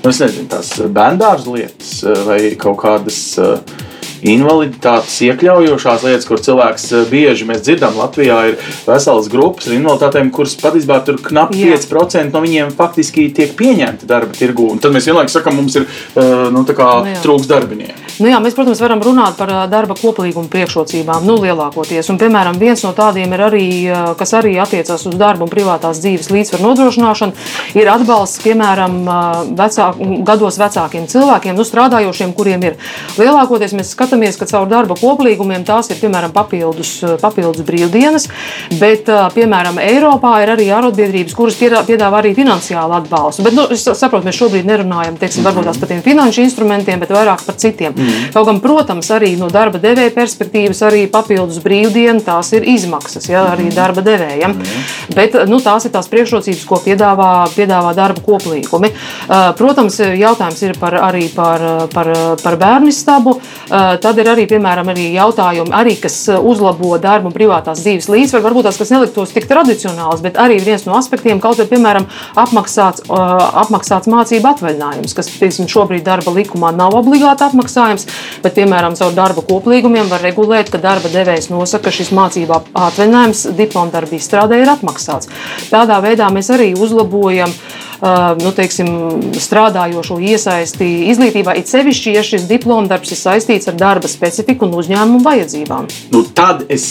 [0.00, 1.20] Nu, nezinu, tās bērnu
[1.58, 3.20] lietas eh, vai kaut kādas.
[3.38, 3.58] eh,
[4.20, 10.28] Invaliditātes iekļaujošās lietas, kur cilvēks eh, bieži mēs dzirdam, Latvijā ir veselas grupas ar invaliditātēm,
[10.34, 11.78] kuras patiesībā tur knapi Jā.
[11.80, 14.68] 5% no viņiem faktiski tiek pieņemti darba tirgū.
[14.74, 17.96] Un tad mēs vienlaikus sakām, mums ir eh, nu, Nu trūks darbinieku.
[18.20, 22.10] Nu, jā, mēs, protams, varam runāt par ā, darba koplīguma priekšrocībām, nu, lielākoties.
[22.12, 23.64] Un, piemēram, viens no tādiem ir arī,
[24.20, 27.48] kas arī attiecas uz darbu un privātās dzīves līdzsvaru nodrošināšanu,
[27.80, 29.00] ir atbalsts, piemēram,
[29.58, 32.78] vecāk, gados vecākiem cilvēkiem, nu, strādājošiem, kuriem ir.
[33.16, 34.09] Lielākoties mēs skatāmies,
[34.40, 38.28] ka caur darba koplīgumiem tās ir, piemēram, papildus, ā, papildus brīvdienas,
[38.80, 43.44] bet, ā, piemēram, Eiropā ir arī arotbiedrības, kuras piedā- piedāvā arī finansiālu atbalstu.
[43.46, 47.44] Bet, nu, es saprotu, mēs šobrīd nerunājam, teiksim, varbūt par tiem finanšu instrumentiem, bet vairāk
[47.46, 47.94] par citiem.
[47.94, 48.32] Mm.
[48.34, 53.46] Kaut gan, protams, arī no darba devēja perspektīvas, arī papildus brīvdienu tās ir izmaksas, ja,
[53.52, 54.56] arī darba devējiem.
[54.56, 55.14] Mm.
[55.14, 58.92] Bet nu, tās ir tās priekšrocības, ko piedāvā, piedāvā darba koplīgumi.
[59.58, 63.36] Protams, jautājums ir par, arī par, par, par bērnu stabu.
[64.00, 68.44] Tad ir arī, piemēram, arī jautājumi, arī, kas uzlabo darbu un privātās dzīves līdzsvaru.
[68.46, 72.06] Varbūt tās, kas neliktos tik tradicionāls, bet arī viens no aspektiem, kaut vai, piemēram,
[72.40, 78.08] apmaksāts, apmaksāts mācību atvaļinājums, kas, piemēram, šobrīd darba likumā nav obligāti apmaksājums,
[78.44, 83.46] bet, piemēram, caur darba koplīgumiem var regulēt, ka darba devējs nosaka, ka šis mācību atvaļinājums
[83.58, 85.30] diplomdarba izstrādē ir atmaksāts.
[85.70, 87.89] Tādā veidā mēs arī uzlabojam uh,
[88.40, 88.88] nu, teiksim,
[89.36, 95.20] strādājošo iesaisti izglītībā, it sevišķi, ja šis diplomdarbs ir saistīts ar darba specifiku un uzņēmumu
[95.24, 95.88] vajadzībām.
[96.14, 96.86] Nu, tad es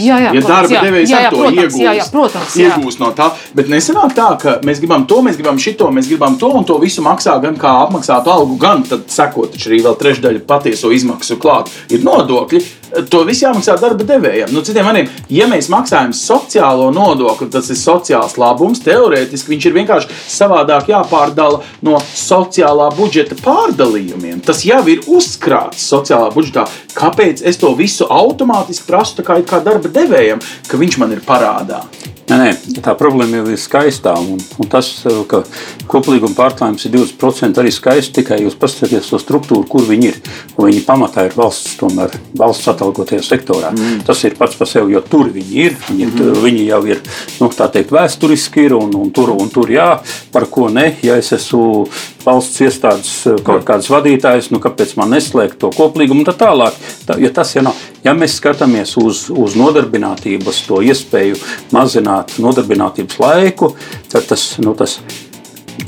[0.00, 2.70] jā, ja protams, darba devējs ar to protams, iegūst, jā, jā, protams, jā.
[2.70, 3.30] iegūst no tā.
[3.56, 6.78] Bet nesenāk tā, ka mēs gribam to, mēs gribam šito, mēs gribam to, un to
[6.82, 11.72] visu maksā gan kā apmaksātu algu, gan tad sekot arī vēl trešdaļa patieso izmaksu klāt.
[11.92, 12.62] Ir nodokļi,
[13.10, 14.52] to visu jāmaksā darba devējiem.
[14.54, 19.76] Nu, citiem vārdiem, ja mēs maksājam sociālo nodokli, tas ir sociāls labums, teorētiski viņš ir
[19.78, 24.42] vienkārši savādāk jāpārdala no sociālā budžeta pārdalījumiem.
[24.46, 26.66] Tas jau ir uzkrāts sociālā budžetā.
[26.94, 31.84] Kāpēc es to visu automātiski prasu kā, kā darba devējam, ka viņš man ir parādā?
[32.24, 34.14] Nē, nē, tā problēma jau ir skaistā.
[34.16, 34.88] Un, un tas,
[35.28, 35.42] ka
[35.90, 38.14] koplīguma pārklājums ir 20%, arī skaisti.
[38.20, 40.20] Tikai jūs paskatieties to struktūru, kur viņi ir.
[40.56, 43.74] Viņi pamatā ir valsts, tomēr valsts atalgotajā sektorā.
[43.76, 44.00] Mm.
[44.08, 45.76] Tas ir pats par sevi, jo tur viņi ir.
[45.90, 46.40] Viņi, mm.
[46.46, 47.02] viņi jau ir
[47.42, 49.90] nu, teikt, vēsturiski ir un, un, tur, un tur jā,
[50.32, 50.94] par ko ne.
[51.04, 51.84] Ja es esmu
[52.24, 53.12] valsts iestādes
[53.44, 56.80] kaut kāds vadītājs, nu kāpēc man neslēgt to koplīgumu un tā tālāk.
[57.04, 57.76] Tā, ja tas jau nav.
[58.04, 61.38] Ja mēs skatāmies uz, uz nodarbinātības to iespēju
[61.72, 63.70] mazināt nodarbinātības laiku,
[64.12, 64.98] tad tas, nu, tas,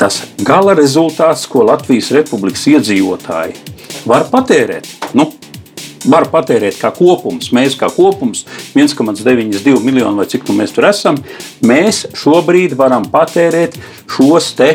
[0.00, 3.58] tas gala rezultāts, ko Latvijas Republikas iedzīvotāji
[4.08, 4.88] var patērēt.
[5.18, 5.28] Nu,
[6.08, 11.18] var patērēt kā kopums, mēs kā kopums, 1,92 miljonu vai cik nu mēs tur esam,
[11.66, 13.76] mēs šobrīd varam patērēt
[14.16, 14.70] šos te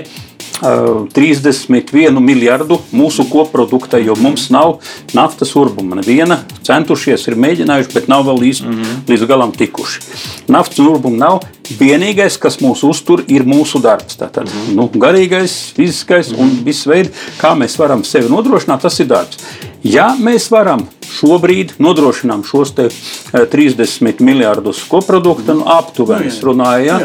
[0.61, 4.77] 31 miljardu mūsu koprodukta, jo mums nav
[5.17, 5.97] naftas urbuma.
[5.99, 9.01] Neviena centušies, ir mēģinājuši, bet nav vēl līdz, mm -hmm.
[9.09, 10.05] līdz galam tikuši.
[10.47, 11.41] Naftas urbuma nav.
[11.79, 14.17] Vienīgais, kas mūs uztur, ir mūsu darbs.
[14.19, 14.75] Tātad, mm -hmm.
[14.75, 16.41] nu, garīgais, fiziskais mm -hmm.
[16.41, 17.09] un viss veids,
[17.41, 19.37] kā mēs varam sevi nodrošināt, tas ir darbs.
[19.83, 26.99] Ja mēs varam šobrīd nodrošinām šos 30 eh, miljardus koprodukta, nu, aptuveni es runāju, ja?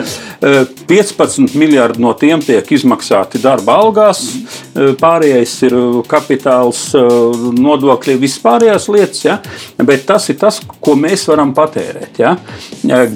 [0.89, 5.77] 15 eh, miljardi no tiem tiek izmaksāti darba algās, eh, pārējais ir
[6.09, 6.83] kapitāls,
[7.57, 9.39] nodokļi, vispārējās lietas, ja?
[9.83, 12.21] bet tas ir tas, ko mēs varam patērēt.
[12.23, 12.37] Ja?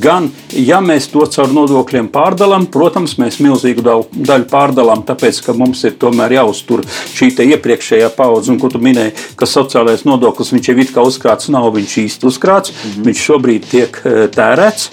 [0.00, 5.84] Gan, ja mēs to caur nodokļiem pārdalām, protams, mēs milzīgu daļu pārdalām, tāpēc, ka mums
[5.86, 10.88] ir tomēr jāuztur šī iepriekšējā paudze, un ko tu minēji, ka sociālais nodoklis viņš jau
[10.88, 12.72] it kā uzkrāts, nav viņš īsti uzkrāts.
[12.72, 13.04] Mm -hmm.
[13.06, 14.90] Viņš šobrīd tiek eh, tērēts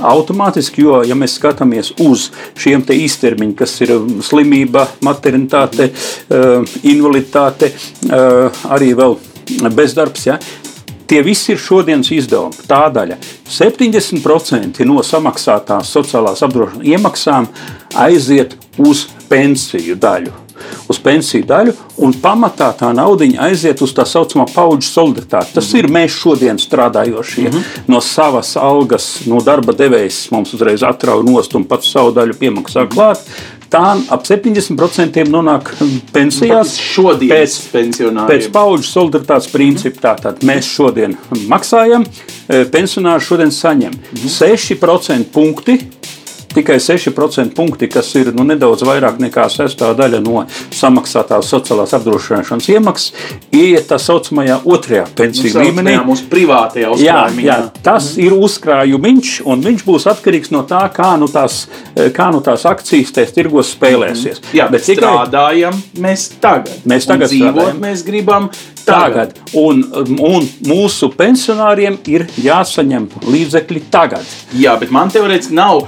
[0.00, 5.90] automātiski, jo, ja mēs skatāmies uz šiem īstermiņiem, kas ir um, slimība, maternitāte,
[6.30, 7.72] eh, invaliditāte,
[8.10, 9.16] eh, arī vēl
[9.74, 10.26] bezdarbs.
[10.26, 10.38] Ja,
[11.10, 12.54] Tie visi ir šodienas izdevumi.
[12.68, 13.16] Tā daļa
[13.50, 17.48] 70% no samaksātās sociālās apdrošināšanas iemaksām
[17.96, 20.30] aiziet uz pensiju daļu
[20.88, 25.54] uz pensiju daļu, un pamatā tā nauda aiziet uz tā saucamā paudžu solidaritāti.
[25.58, 27.48] Tas ir mēs šodien strādājošie.
[27.48, 27.86] Mm -hmm.
[27.86, 32.88] No savas algas, no darba devējas mums uzreiz atrauj nost un pats savu daļu piemaksā
[32.88, 33.18] klāt.
[33.70, 35.70] Tā ap 70% nonāk
[36.12, 36.74] pensijās.
[36.74, 40.00] Šodienas pēc, pēc paudžu solidaritātes principa.
[40.00, 41.14] Tātad mēs šodien
[41.46, 42.04] maksājam,
[42.48, 43.94] e, pensionāri šodien saņem
[44.26, 45.78] 6% punkti
[46.54, 53.12] tikai 6% punkti, kas ir nu, nedaudz vairāk nekā sestāvdaļa no samaksātās sociālās apdrošināšanas iemaksas,
[53.54, 55.96] ieiet tā saucamajā otrajā pensiju nu, līmenī.
[56.06, 57.44] Mūsu privātajā uzkrājumā.
[57.44, 58.24] Jā, jā, tas mm.
[58.26, 61.62] ir uzkrājumiņš, un viņš būs atkarīgs no tā, kā nu tās,
[62.16, 64.42] kā nu tās akcijas tajos tirgos spēlēsies.
[64.42, 64.56] Mm.
[64.58, 65.04] Jā, bet tikai...
[65.06, 66.82] strādājam mēs tagad.
[66.90, 68.50] Mēs tagad dzīvot, mēs gribam
[68.84, 69.34] tagad.
[69.36, 69.56] tagad.
[69.60, 69.84] Un,
[70.18, 74.26] un mūsu pensionāriem ir jāsaņem līdzekļi tagad.
[74.56, 75.86] Jā, bet man teorētiski nav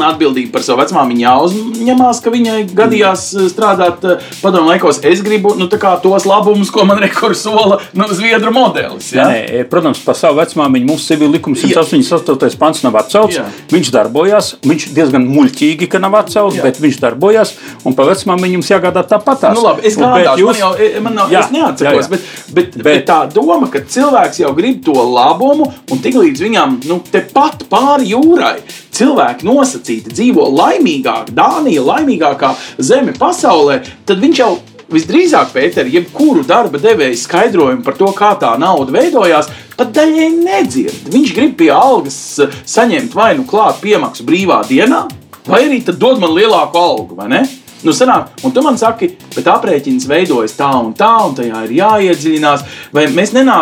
[0.00, 1.12] pilna atbildība par savu vecmāmu.
[1.12, 5.00] Viņa jāuzņemās, ka viņai gadījās eh, strādāt eh, padomu laikos.
[5.04, 9.12] Es gribu nu, tos labumus, ko man rekurs sola nu, Zviedru modelis.
[9.12, 9.28] Ja?
[9.28, 12.58] Nē, protams, par savu vecmāmiņu mums civil likums 188.
[12.60, 13.36] pants nav atcelts.
[13.36, 13.46] Jā.
[13.70, 16.66] Viņš darbojās, viņš diezgan muļķīgi, ka nav atcelts, jā.
[16.66, 17.54] bet viņš darbojās.
[17.84, 19.50] Un par vecmāmiņu jums jāgādā tāpat.
[19.54, 20.52] Nu, labi, es gādāšu, jūs...
[20.52, 22.10] man jau, e, man nav, jā, es neatceros, jā, jā.
[22.10, 26.78] Bet, bet, bet, bet tā doma, ka cilvēks jau grib to labumu un tiklīdz viņam
[26.88, 28.58] nu, tepat pāri jūrai
[29.00, 29.46] cilvēki
[29.90, 34.58] nosacīti dzīvo laimīgāk, Dānija laimīgākā zeme pasaulē, tad viņš jau
[34.90, 41.10] visdrīzāk, Pēter, jebkuru darba devēja skaidrojumu par to, kā tā nauda veidojās, pat daļai nedzird.
[41.12, 45.08] Viņš grib pie algas saņemt vai nu klāt piemaksu brīvā dienā,
[45.46, 47.44] vai arī dod man lielāku algu, vai ne?
[47.86, 51.74] Nu, sanāk, un tu man saki, bet aprēķins veidojas tā un tā, un tajā ir
[51.78, 52.64] jāiedziļinās.
[52.96, 53.56] Vai mēs nenā,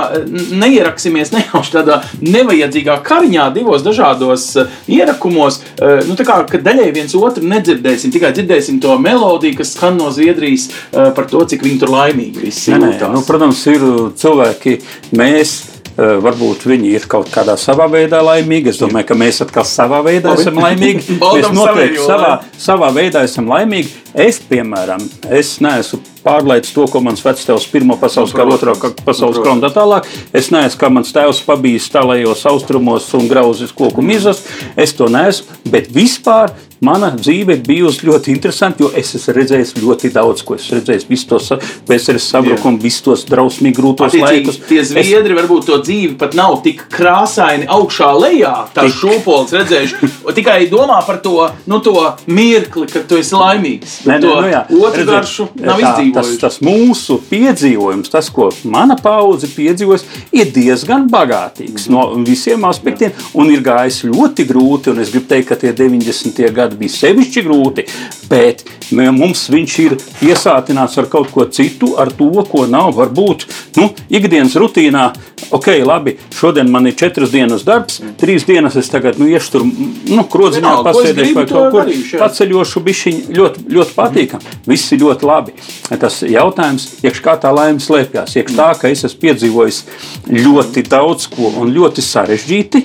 [0.58, 7.46] neieraksimies nejauši tādā nevajadzīgā kariņā, divos dažādos uh, ierakumos, uh, nu, kā daļai viens otru
[7.48, 11.94] nedzirdēsim, tikai dzirdēsim to melodiju, kas skan no Zviedrijas uh, par to, cik viņi tur
[11.94, 12.86] laimīgi visi ir.
[13.14, 13.84] Nu, protams, ir
[14.18, 14.80] cilvēki,
[15.18, 18.70] mēs Eh, varbūt viņi ir kaut kādā savā veidā laimīgi.
[18.72, 21.18] Es domāju, ka mēs atkal savā veidā esam laimīgi.
[21.38, 23.90] mēs noteikti savā, savā veidā esam laimīgi.
[24.18, 25.02] Es, piemēram,
[25.34, 29.72] es neesmu pārlaidis to, ko mans vectēvs Pirmā pasaules kara, otrā pasaules kara un tā
[29.74, 30.08] tālāk.
[30.36, 34.44] Es neesmu kā mans tēvs pabijis tālajos austrumos un grauzis koku mizas.
[34.78, 39.74] Es to neesmu, bet vispār mana dzīve ir bijusi ļoti interesanta, jo es esmu redzējis
[39.80, 41.08] ļoti daudz, ko esmu redzējis.
[41.08, 41.50] Visus tos
[41.88, 44.60] vēstures sabrukumu, visus tos drausmīgi grūtos laikus.
[44.68, 45.40] Tie zviedri es...
[45.40, 48.96] varbūt to dzīvi pat nav tik krāsaini augšā lejā, tā tik...
[49.00, 50.12] šūpols redzējuši.
[50.38, 51.96] Tikai domā par to, nu, to
[52.30, 53.98] mirkli, kad tu esi laimīgs.
[54.06, 54.62] Nē, nē, nu, jā.
[54.78, 60.04] Otru garšu nav izdzīvojis tas, tas mūsu piedzīvojums, tas, ko mana paudze piedzīvojas,
[60.36, 64.94] ir diezgan bagātīgs no visiem aspektiem un ir gājis ļoti grūti.
[64.98, 66.40] Es gribu teikt, ka tie 90.
[66.54, 67.84] gadi bija sevišķi grūti,
[68.28, 73.46] bet mums viņš ir piesātināts ar kaut ko citu, ar to, ko nav varbūt
[73.78, 75.08] nu, ikdienas rutīnā.
[75.54, 79.64] Ok, labi, šodien man ir četras dienas darbs, trīs dienas es tagad nu, iešu tur,
[79.64, 81.84] nu, krodziņā pasēdēšu vai kaut ko
[82.20, 84.44] paceļošu, bišķiņ ļoti, ļoti patīkam.
[84.68, 85.56] Viss ir ļoti labi.
[85.88, 89.82] Tas jautājums, iekš kā tā laime slēpjas, iekš tā, ka es esmu piedzīvojis
[90.28, 92.84] ļoti daudz ko un ļoti sarežģīti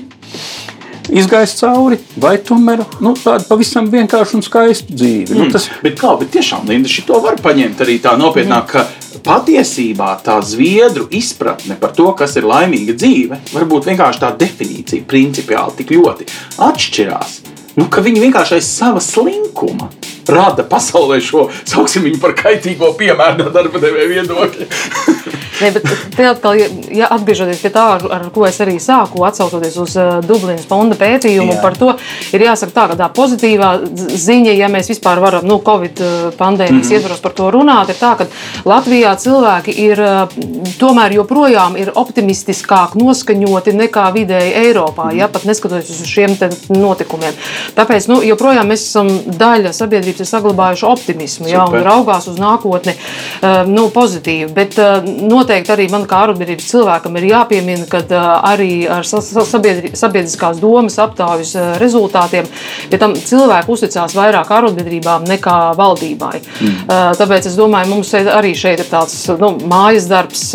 [1.12, 5.34] izgājis cauri, vai tomēr nu, tāda pavisam vienkārša un skaista dzīve.
[5.34, 5.50] Nu, mm.
[5.50, 5.70] Nu, tas...
[5.84, 8.86] Bet kā, bet tiešām, Linda, šito var paņemt arī tā nopietnāk, ka
[9.24, 15.80] patiesībā tā zviedru izpratne par to, kas ir laimīga dzīve, varbūt vienkārši tā definīcija principiāli
[15.80, 16.30] tik ļoti
[16.70, 17.40] atšķirās.
[17.80, 19.90] Nu, ka viņi vienkārši aiz sava slinkuma
[20.30, 24.70] rada pasaulē šo, sauksim viņu par kaitīgo piemēru no darba devēja viedokļa.
[25.62, 26.58] ne, bet te atkal,
[26.94, 30.98] ja atgriežoties pie tā, ar, ar ko es arī sāku, atsaucoties uz uh, Dublinas fonda
[31.00, 31.62] pētījumu, Jā.
[31.64, 31.94] par to
[32.36, 36.10] ir jāsaka tā, ka tā pozitīvā ziņa, ja mēs vispār varam, nu, Covid uh,
[36.40, 37.00] pandēmijas mm -hmm.
[37.00, 38.28] ietvaros par to runāt, ir tā, ka
[38.66, 40.38] Latvijā cilvēki ir uh,
[40.80, 45.20] tomēr joprojām ir optimistiskāk noskaņoti nekā vidēji Eiropā, mm -hmm.
[45.20, 46.38] ja pat neskatoties uz šiem
[46.70, 47.34] notikumiem.
[47.76, 52.94] Tāpēc, nu, joprojām mēs esam daļa sabiedrības ir saglabājuši optimismu ja, un raugās uz nākotni
[52.94, 54.52] eh, nu, pozitīvi.
[54.54, 60.62] Bet eh, noteikti arī man kā arotbiedrības cilvēkam ir jāpiemina, ka eh, arī ar sabiedriskās
[60.62, 62.48] domas aptaujas rezultātiem
[62.92, 66.34] ja tam cilvēku uzticās vairāk arotbiedrībām nekā valdībai.
[66.64, 66.80] Mm.
[67.20, 70.46] Tāpēc es domāju, mums arī šeit ir tāds nu, mājas darbs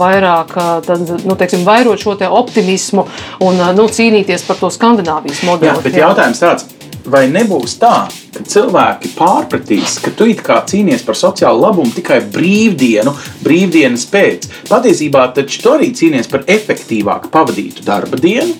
[0.00, 0.54] vairāk,
[0.86, 3.06] tad, nu, teiksim, vairot šo te optimismu
[3.44, 5.70] un nu, cīnīties par to Skandināvijas modeli.
[5.72, 6.68] Jā, bet jautājums tāds,
[7.10, 13.12] vai nebūs tā, ka cilvēki pārpratīs, ka tu kā cīnies par sociālu labumu tikai brīvdienu,
[13.44, 14.48] brīvdienas pēc.
[14.70, 18.56] Patiesībā taču tu arī cīnies par efektīvāku pavadītu darba dienu,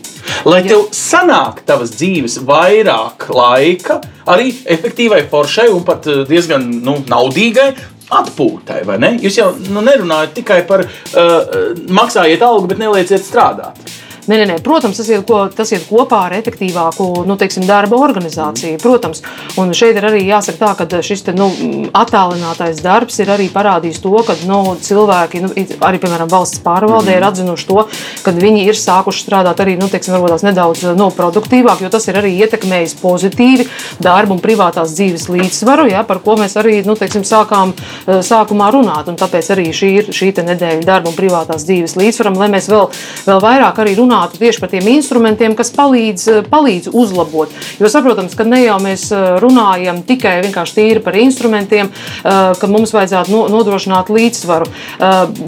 [0.48, 7.00] lai tev sanāk tavas dzīves vairāk laika, arī efektīvai, foršai un pat eh, diezgan nu,
[7.08, 7.72] naudīgai
[8.14, 9.14] atpūtai, vai ne?
[9.24, 13.80] Jūs jau nu, nerunājat tikai par uh, maksājiet algu, bet nelieciet strādāt.
[14.24, 14.54] Nē, nē, nē.
[14.64, 18.78] Protams, tas iet, ko, tas iet kopā ar efektīvāku nu, teiksim, darba organizāciju.
[18.80, 19.20] Protams,
[19.60, 21.50] un šeit ir arī jāsaka tā, ka šis te, nu,
[21.92, 25.50] attālinātais darbs ir arī parādījis to, ka nu, cilvēki, nu,
[25.84, 27.18] arī piemēram valsts pārvaldē, mm.
[27.18, 27.84] ir atzinuši to,
[28.24, 30.16] ka viņi ir sākuši strādāt arī nu, teiksim,
[30.48, 33.68] nedaudz nu, produktīvāk, jo tas ir arī ietekmējis pozitīvi
[34.00, 38.72] darbu un privātās dzīves līdzsvaru, ja, par ko mēs arī nu, teiksim, sākām eh, sākumā
[38.72, 39.12] runāt.
[39.12, 42.88] Un tāpēc arī šī ir šī nedēļa darba un privātās dzīves līdzsvaram, lai mēs vēl,
[43.28, 47.50] vēl vairāk arī runātu runātu tieši par tiem instrumentiem, kas palīdz, eh, palīdz uzlabot.
[47.80, 52.92] Jo saprotams, ka ne jau mēs eh, runājam tikai vienkārši par instrumentiem, eh, ka mums
[52.92, 54.66] vajadzētu nodrošināt līdzsvaru.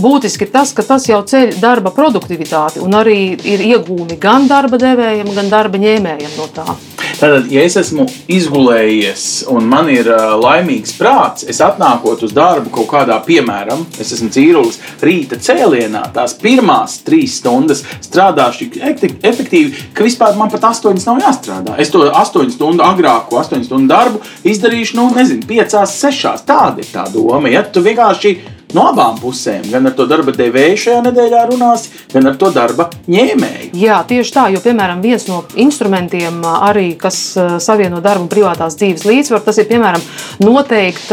[0.00, 5.34] Būtiski tas, ka tas jau ceļ darba produktivitāti un arī ir iegūmi gan darba devējiem,
[5.34, 6.76] gan darba ņēmējiem no tā.
[7.16, 12.68] Tātad, ja es esmu izgulējies un man ir uh, laimīgs prāts, es atnākot uz darbu
[12.74, 18.78] kaut kādā, piemēram, es esmu cīrulis rīta cēlienā, tās pirmās trīs stundas strādāšu tik
[19.26, 21.76] efektīvi, ka vispār man pat astoņas nav jāstrādā.
[21.82, 26.44] Es to astoņu stundu agrāko, astoņu stundu darbu izdarīšu, nu, nezinu, piecās, sešās.
[26.48, 27.50] Tāda ir tā doma.
[27.52, 28.36] Ja tu vienkārši
[28.74, 29.66] no abām pusēm.
[29.70, 33.70] Gan ar to darba devēju šajā nedēļā runās, gan ar to darba ņēmēju.
[33.78, 37.18] Jā, tieši tā, jo piemēram viens no instrumentiem, arī, kas
[37.62, 40.02] savieno darbu un privātās dzīves līdzsvaru, tas ir piemēram
[40.42, 41.12] noteikt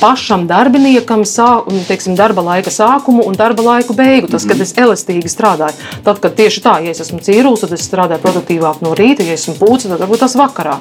[0.00, 1.48] pašam darbiniekam sā,
[1.88, 4.30] teiksim, darba laika sākumu un darba laiku beigu.
[4.32, 4.66] Tas, kad mhm.
[4.66, 5.76] es elastīgi strādāju.
[6.06, 9.36] Tad, kad tieši tā, ja es esmu cīrulis, tad es strādāju produktīvāk no rīta, ja
[9.36, 10.78] esmu pūcis, tad varbūt tas vakarā.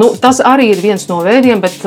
[0.00, 1.84] Nu, tas arī ir viens no veidiem, bet,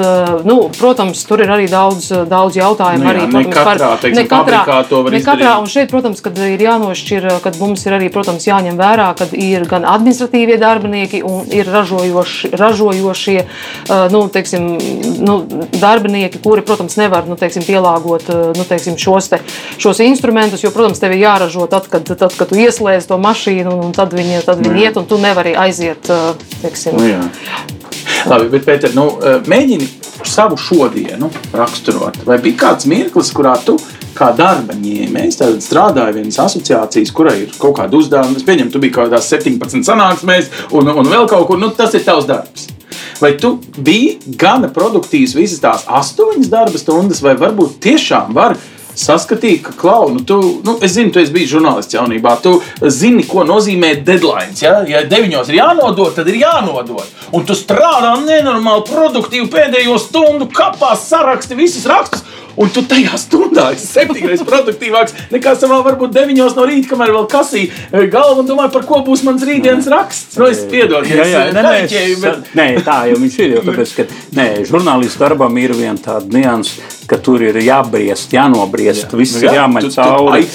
[0.47, 3.03] nu, protams, tur ir arī daudz, daudz jautājumu.
[3.03, 6.21] Nu, jā, arī, ne katrā, teiksim, ne katrā, to var ne katrā, un šeit, protams,
[6.23, 11.23] kad ir jānošķir, kad mums ir arī, protams, jāņem vērā, kad ir gan administratīvie darbinieki
[11.27, 13.37] un ir ražojoši, ražojošie,
[14.13, 14.67] nu, teiksim,
[15.25, 15.37] nu,
[15.81, 19.41] darbinieki, kuri, protams, nevar, nu, teiksim, pielāgot, nu, teiksim, šos, te,
[19.81, 23.77] šos instrumentus, jo, protams, tev ir jāražo tad, kad, tad, kad tu ieslēdz to mašīnu,
[23.87, 26.11] un tad viņi, tad viņi iet, un tu nevari aiziet,
[26.61, 26.99] teiksim.
[26.99, 27.23] Nu, jā.
[28.29, 29.07] Labi, bet, Pēter, nu,
[29.49, 29.87] mēģini
[30.27, 32.21] savu šodienu raksturot.
[32.27, 33.77] Vai bija kāds mirklis, kurā tu
[34.17, 38.37] kā darba ņēmējs strādāji vienas asociācijas, kurai ir kaut kāda uzdevuma?
[38.37, 41.59] Es pieņemu, tu biji kaut kādās 17 sanāksmēs un, un vēl kaut kur.
[41.61, 42.69] Nu, tas ir tavs darbs.
[43.21, 48.57] Vai tu biji gana produktīvs visas tās astoņas darba stundas, vai varbūt tiešām var
[48.95, 52.35] saskatīju, ka, Klau, nu, tu, nu, es zinu, tu esi bijis žurnālists jaunībā.
[52.43, 52.55] Tu
[52.91, 54.53] zini, ko nozīmē deadline.
[54.61, 57.05] Ja, ja deviņos ir jānodod, tad ir jānodod.
[57.31, 62.27] Un tu strādā nenormāli produktīvi pēdējo stundu kapā, saraksti visus rakstus.
[62.59, 67.27] un tu tajā stundā esi septiņreiz produktīvāks nekā savā varbūt deviņos no rīta, kamēr vēl
[67.31, 70.37] kasī eh, galva un domāju, par ko būs mans rītdienas raksts.
[70.39, 71.45] Nu, es piedodu, Jā, jā,
[71.85, 73.55] es es- bet nē, tā jau viņš ir.
[73.55, 79.09] Jo, tāpēc, ka, nē, žurnālistu darbam ir viena tāda nianses, ka tur ir jābriest, jānobriest,
[79.09, 79.19] jā.
[79.19, 80.45] viss Nu jā, tu cauri.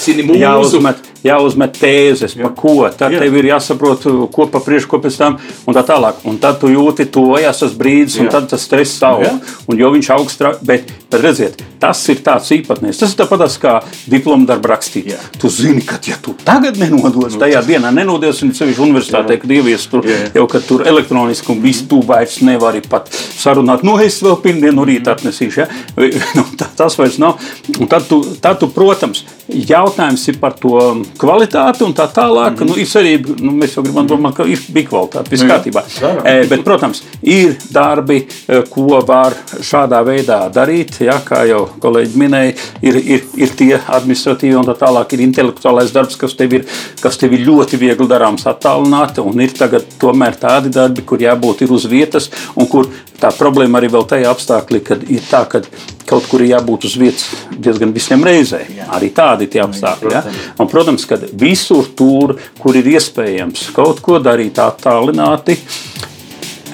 [0.40, 2.77] Jāuzmet, jāuzmet tēzes, pa ko.
[2.97, 3.21] Tad Jā.
[3.25, 6.23] tev ir jāsaprot, ko pa priekšu, ko pēc tam, un tā tālāk.
[6.29, 8.37] Un tad tu jūti tojas tas brīdis, un Jā.
[8.38, 9.03] tad tas stress.
[9.03, 9.35] Jā.
[9.69, 13.03] Un jo viņš augsts, bet, bet redziet, tas ir tāds īpatnējs.
[13.03, 13.75] Tas ir tāpat kā
[14.09, 15.11] diploma darba rakstīt.
[15.12, 15.21] Jā.
[15.40, 19.87] Tu zini, ka ja tu tagad nenodos, tajā dienā nenodies, un sevišķi universitātē, kad ievies
[19.92, 20.33] tur Jā, jā.
[20.40, 24.81] jau, kad tur elektroniski un viss tu vairs nevari pat sarunāt, nu es vēl pirmdienu
[24.81, 25.64] no rīta atnesīšu.
[25.64, 25.69] Ja?
[26.61, 27.40] Tā- tas vairs nav.
[27.80, 30.78] Un tad, tu, tad tu, protams, jautājums ir par to
[31.20, 32.61] kvalitāti un tā tālāk.
[32.66, 35.82] Nu, ir cerība, nu, mēs jau gribam domāt, ka ir bija kvalitāte, viss kārtībā.
[36.26, 41.01] E, bet, protams, ir darbi, e, ko var šādā veidā darīt.
[41.07, 42.55] Ja, kā jau kolēģi minēja,
[42.86, 46.66] ir, ir, ir tie administratīvi un tā tālāk, ir intelektuālais darbs, kas tev ir,
[47.03, 49.24] kas tev ir ļoti viegli darāms attālināti.
[49.24, 52.90] Un ir tagad tomēr tādi darbi, kur jābūt uz vietas, un kur
[53.21, 55.62] tā problēma arī vēl tajā apstākļi, kad ir tā, ka
[56.07, 58.62] kaut kur ir jābūt uz vietas diezgan visiem reizē.
[58.97, 60.12] Arī tādi ir tie apstākļi.
[60.14, 60.23] Ja?
[60.61, 65.59] Un, protams, ka visur tur, kur ir iespējams kaut ko darīt attālināti,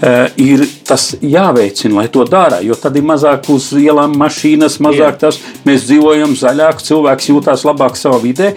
[0.02, 2.60] eh, ir tas jāveicina, lai to dara.
[2.64, 5.40] Jo tad ir mazāk uz ielām mašīnas, mazāk tas.
[5.66, 8.52] Mēs dzīvojam zaļāk, cilvēks jūtas labāk savā vidē.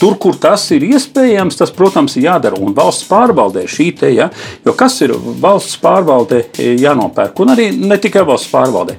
[0.00, 2.60] Tur, kur tas ir iespējams, tas, protams, ir jādara.
[2.60, 4.30] Un valsts pārvaldē šī te, ja,
[4.64, 8.98] jo kas ir valsts pārvaldē eh, jānopērk, un arī ne tikai valsts pārvaldē.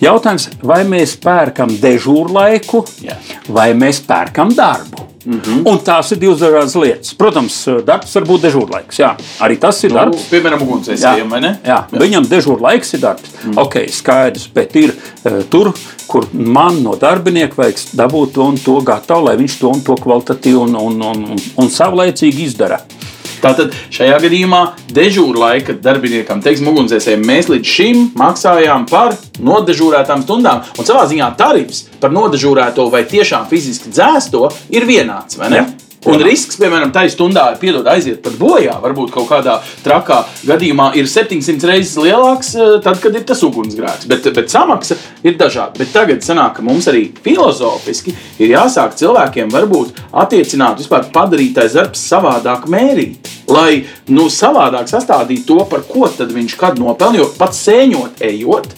[0.00, 3.18] Jautājums, vai mēs pērkam dežūrlaiku, Jā.
[3.52, 5.10] vai mēs pērkam darbu?
[5.26, 5.62] Mm -hmm.
[5.64, 7.14] Un tās ir divas dažādas lietas.
[7.14, 8.98] Protams, darbs var būt dežūrlaiks.
[8.98, 10.22] Jā, arī tas ir nu, darbs.
[10.30, 11.58] piemēram, ugunsdzēsējiem, vai ne?
[11.66, 11.84] Jā,
[12.20, 13.34] viņam dežūra laiks ir darbs.
[13.44, 13.58] Mm.
[13.64, 15.72] Ok, skaidrs, bet ir uh, tur,
[16.10, 19.96] kur man no darbinieka vajag dabūt to un to gatavu, lai viņš to un to
[20.00, 22.82] kvalitatīvi un, un, un, un, un savlaicīgi izdara.
[23.40, 24.60] Tātad šajā gadījumā
[24.92, 30.66] dežūra laika darbiniekam, teiksim, ugunsdzēsējiem, mēs līdz šim maksājām par nodežūrētām stundām.
[30.76, 35.40] Un savā ziņā tarifs par nodežūrēto vai tiešām fiziski dzēsto ir vienāds.
[35.40, 35.54] vai
[36.00, 36.12] ne?
[36.12, 36.16] Jā.
[36.16, 41.08] Un risks, piemēram, tajā stundā, piedod, aiziet pat bojā, varbūt kaut kādā trakā gadījumā ir
[41.10, 44.08] 700 reizes lielāks, eh, tad, kad ir tas ugunsgrēks.
[44.08, 45.76] Bet, bet samaksa ir dažāda.
[45.78, 51.76] Bet tagad sanāk, ka mums arī filozofiski ir jāsāk cilvēkiem varbūt attiecināt, vispār padarīt tais
[51.76, 53.28] darbs savādāk mērīt.
[53.50, 57.20] Lai nu, savādāk sastādītu to, par ko tad viņš kad nopelna.
[57.20, 58.72] Jo pats sēņot, ejot,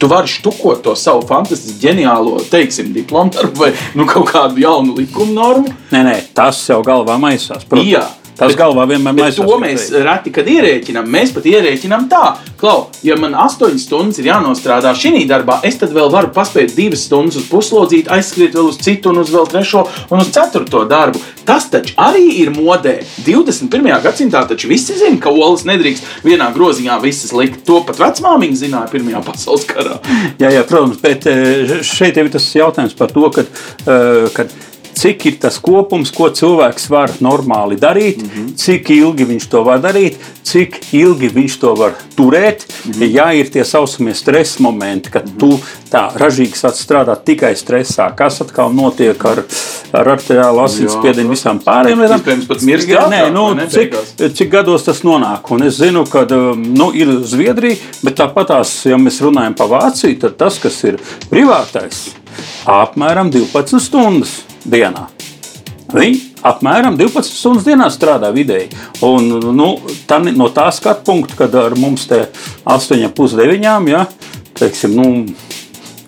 [0.00, 4.96] Tu vari štukot to savu fantastiski ģeniālo, teiksim, diplomu darbu vai nu, kaut kādu jaunu
[4.96, 5.74] likuma normu.
[5.92, 7.66] Nē, nē, tas jau galvā maisās.
[7.68, 7.90] Protams.
[7.92, 8.06] Jā,
[8.40, 9.38] tas bet- galvā vienmēr maisās.
[9.44, 11.08] to mēs reti kad ierēķinām.
[11.12, 12.24] Mēs pat ierēķinām tā,
[12.60, 12.74] ka,
[13.06, 17.36] ja man astoņas stundas ir jānostrādā šī darbā, es tad vēl varu paspēt divas stundas
[17.40, 21.20] uz puslodzīti, aizskriet vēl uz citu, un uz vēl trešo un uz ceturto darbu.
[21.44, 23.00] Tas taču arī ir modē.
[23.26, 23.90] 21.
[24.04, 27.64] gadsimtā taču visi zina, ka olas nedrīkst vienā groziņā visas likt.
[27.66, 29.98] To pat vecmāmiņa zināja Pirmajā pasaules karā.
[30.42, 33.50] Jā, jā, protams, bet eh, šeit ir tas jautājums par to, kad,
[33.84, 34.52] eh, kad
[35.00, 38.48] cik ir tas kopums, ko cilvēks var normāli darīt, mm -hmm.
[38.60, 42.66] cik ilgi viņš to var darīt, cik ilgi viņš to var turēt.
[42.68, 43.14] Mm -hmm.
[43.16, 45.40] Ja ir tie saucamie stresa momenti, kad mm -hmm.
[45.40, 49.42] tu tā ražīgi sāc strādāt tikai stresā, kas atkal notiek ar,
[49.92, 52.20] ar arteriālu asinsspiedienu visām pārējām lietām.
[52.20, 53.96] Iespējams, pat mirst Jā, ātrāk, nē, nu, ne, cik,
[54.34, 55.50] cik gados tas nonāk.
[55.50, 56.26] Un es zinu, ka
[56.56, 62.10] nu, ir Zviedrija, bet tāpatās, ja mēs runājam par Vāciju, tad tas, kas ir privātais,
[62.66, 65.08] apmēram 12 stundas dienā.
[65.90, 68.70] Viņi apmēram 12 stundas dienā strādā vidēji.
[69.06, 69.72] Un, nu,
[70.08, 72.26] tā, no tā skatu punkta, kad ar mums te
[72.64, 74.04] 8,5 9, ja,
[74.60, 75.08] teiksim, nu,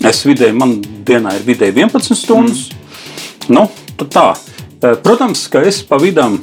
[0.07, 2.69] es vidēji, man dienā ir vidēji 11 stundas.
[2.71, 3.59] Mm.
[3.59, 3.67] Nu,
[4.07, 4.33] tā.
[4.83, 6.41] Eh, Protams, ka es pa vidam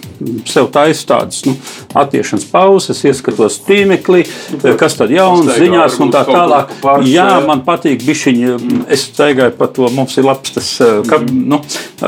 [0.48, 1.58] sev taisu tādas nu,
[1.94, 6.74] attiešanas pauzes, ieskatos tīmeklī, eh, kas tad Pastaigā ziņās un tā tālāk.
[7.10, 8.52] Jā, man patīk bišķiņi,
[8.94, 11.62] es staigāju pa to, mums ir labs tas, eh, kab, nu,
[12.02, 12.08] eh,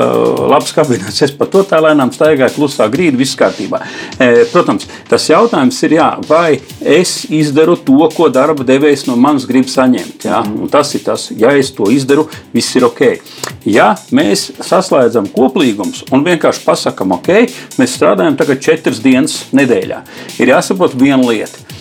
[0.52, 3.82] labs kabinets, es pa to tā lēnām staigāju, klusā grīda, viss kārtībā.
[4.20, 9.46] Eh, Protams, tas jautājums ir, jā, vai es izdaru to, ko darba devējs no manis
[9.46, 10.20] grib saņemt.
[10.24, 10.46] Jā?
[10.46, 13.20] Un tas ir tas, ja es to izdaru, viss ir ok.
[13.66, 17.34] Ja mēs saslēdzam koplīgumus un vienkārši pasakām, ok,
[17.82, 20.02] mēs strādājam tagad četras dienas nedēļā,
[20.40, 21.72] ir jāsaprot viena lieta.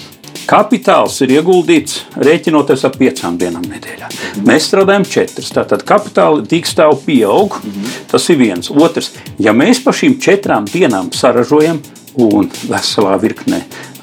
[0.50, 4.08] Kapitāls ir ieguldīts rēķinoties ar piecām dienām nedēļā.
[4.48, 5.52] Mēs strādājam četras.
[5.54, 7.54] Tātad kapitāla dīkstāv pieaug.
[8.10, 8.70] Tas ir viens.
[8.74, 11.78] Otrs, ja mēs pa šīm četrām dienām saražojam
[12.18, 13.60] un veselā virknē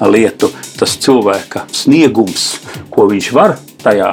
[0.08, 0.48] lietu.
[0.78, 2.54] Tas cilvēka sniegums,
[2.88, 4.10] ko viņš var tajā,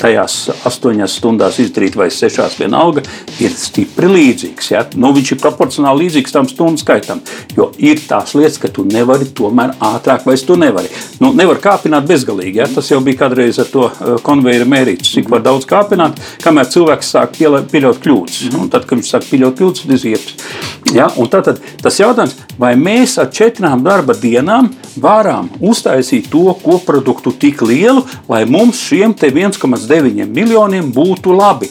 [0.00, 0.36] tajās
[0.68, 3.02] astoņās stundās izdarīt, vai sešās vienalga,
[3.42, 4.70] ir stipri līdzīgs.
[4.72, 4.84] Ja?
[4.98, 7.22] Nu, viņš ir proporcionāli līdzīgs tam stundu skaitam.
[7.56, 10.90] Jo ir tās lietas, ka tu nevari tomēr ātrāk, vai tu nevari.
[11.22, 12.60] Nu, nevar kāpināt bezgalīgi.
[12.62, 12.68] Ja?
[12.70, 17.12] Tas jau bija kādreiz ar to uh, konveijera mērītu, cik var daudz kāpināt, kamēr cilvēks
[17.16, 18.42] sāk pieļaut kļūdas.
[18.56, 20.48] Un tad, kad viņš sāk pieļaut kļūdas, tad iziepas.
[20.94, 21.08] Ja?
[21.18, 27.62] Un tātad tas jautājums, vai mēs ar četrām darba dienām varam uztaisīt to koproduktu tik
[27.66, 31.70] lielu, lai mums šiem 1,9 miljoniem būtu labi.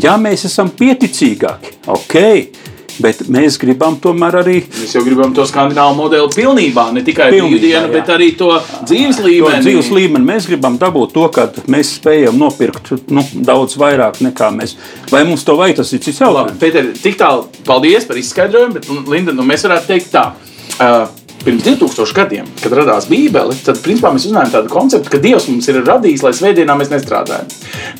[0.00, 2.14] Ja mēs esam pieticīgāki, ok,
[3.02, 4.60] bet mēs gribam tomēr arī.
[4.78, 8.52] Mēs jau gribam to skandināvu modeli pilnībā, ne tikai brīvdienu, bet arī to
[8.86, 9.58] dzīves līmeni.
[9.58, 10.28] To dzīves līmeni.
[10.30, 14.76] Mēs gribam dabūt to, ka mēs spējam nopirkt nu, daudz vairāk nekā mēs.
[15.10, 16.60] Vai mums to vajag, tas ir cits jautājums.
[16.62, 20.30] Pēter, tik tālu paldies par izskaidrojumu, bet Linda, nu, mēs varētu teikt tā.
[20.80, 21.08] Uh,
[21.44, 25.68] pirms 2000 gadiem, kad radās Bībele, tad principā mēs uzzinājām tādu konceptu, ka Dievs mums
[25.70, 27.48] ir radījis, lai svētdienā mēs nestrādājam.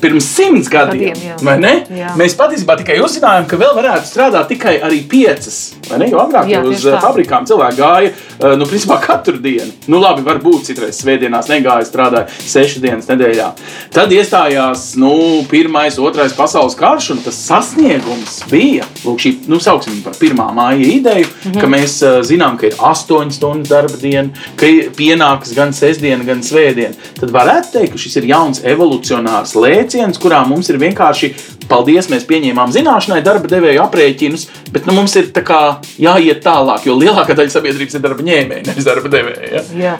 [0.01, 1.73] Pirms simts gadiem, gadiem ne?
[1.97, 2.13] Jā.
[2.19, 5.59] mēs patiesībā tikai uzzinājām, ka vēl varētu strādāt tikai arī piecas.
[5.91, 9.73] Jo agrāk jā, uz fabrikām cilvēki gāja nu, principā, katru dienu.
[9.91, 13.49] Nu, labi, varbūt citreiz svētdienās negāja, strādāja sešas dienas nedēļā.
[13.93, 15.11] Tad iestājās nu,
[15.51, 20.87] pirmais, otrais pasaules karš, un tas sasniegums bija lūk, šī, nu, sauksim par pirmā māja
[20.87, 21.59] ideju, -hmm.
[21.61, 24.29] ka mēs uh, zinām, ka ir astoņi 8 stundu darba diena,
[24.59, 30.19] ka pienāks gan sestdiena, gan svētdiena, tad varētu teikt, ka šis ir jauns evolucionārs lēciens,
[30.21, 31.33] kurā mums ir vienkārši
[31.71, 35.31] paldies, mēs pieņēmām zināšanai darba devēju aprēķinus, bet nu, mums ir
[36.01, 39.51] jāiet tālāk, jo lielākā daļa sabiedrības ir darba ņēmēji, nevis darba devēji.
[39.51, 39.63] Ja?
[39.81, 39.95] Jā.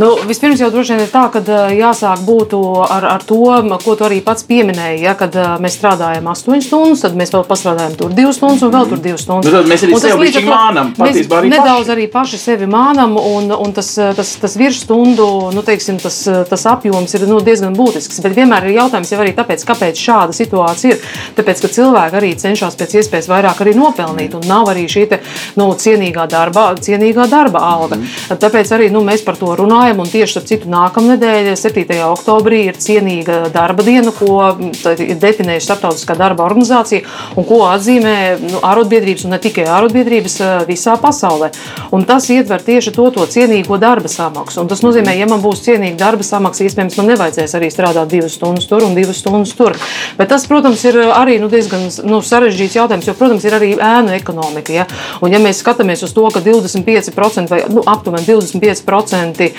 [0.00, 1.42] Nu, vispirms jau droši vien ir tā, ka
[1.74, 3.42] jāsāk būtu ar, ar to,
[3.84, 5.02] ko tu arī pats pieminēji.
[5.04, 8.90] Ja, kad mēs strādājam 8 stundas, tad mēs vēl pastrādājam tur 2 stundas un vēl
[8.92, 9.50] tur 2 stundas.
[9.50, 10.92] Nu, tad mēs arī sevi līdzīgi mānam.
[11.00, 11.94] Mēs arī nedaudz paši.
[11.96, 16.20] arī paši sevi mānam, un, un tas, tas, tas virsstundu nu, teiksim, tas,
[16.50, 18.22] tas apjoms ir nu, diezgan būtisks.
[18.24, 21.13] Bet vienmēr ir jautājums jau arī tāpēc, kāpēc šāda situācija ir.
[21.36, 25.20] Tāpēc, ka cilvēki arī cenšas pēc iespējas vairāk arī nopelnīt, un nav arī šī te,
[25.58, 27.98] nu, cienīgā, darba, cienīgā darba alga.
[27.98, 28.38] Mm.
[28.42, 31.98] Tāpēc arī nu, mēs par to runājam, un tieši ar citu nākamnedēļ, 7.
[32.10, 34.54] oktobrī, ir cienīga darba diena, ko
[34.94, 37.04] ir definējusi Startautiskā darba organizācija,
[37.38, 40.38] un ko atzīmē nu, arotbiedrības, un ne tikai arotbiedrības
[40.68, 41.50] visā pasaulē.
[41.94, 44.62] Un tas ietver tieši to, to cienīgo darba samaksu.
[44.62, 48.36] Un tas nozīmē, ja man būs cienīga darba samaksa, iespējams, man nevajadzēs arī strādāt divas
[48.38, 49.76] stundas tur un divas stundas tur.
[50.18, 54.14] Bet tas, protams, ir arī nu, diezgan nu, sarežģīts jautājums, jo, protams, ir arī ēnu
[54.16, 54.72] ekonomika.
[54.74, 54.86] Ja?
[55.20, 59.52] Un, ja mēs skatāmies uz to, ka 25% vai nu, aptuveni 25% eh,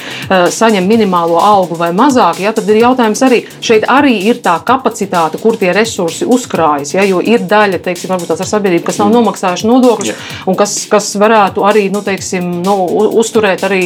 [0.55, 5.39] saņem minimālo algu vai mazāk, ja, tad ir jautājums arī šeit arī ir tā kapacitāte,
[5.41, 6.95] kur tie resursi uzkrājas.
[6.97, 7.05] Ja?
[7.05, 9.19] Jo ir daļa, teiksim, varbūt tās ar sabiedrību, kas nav mm.
[9.19, 10.25] nomaksājuši nodokļus yeah.
[10.49, 12.77] un kas, kas varētu arī nu, teiksim, nu,
[13.21, 13.81] uzturēt arī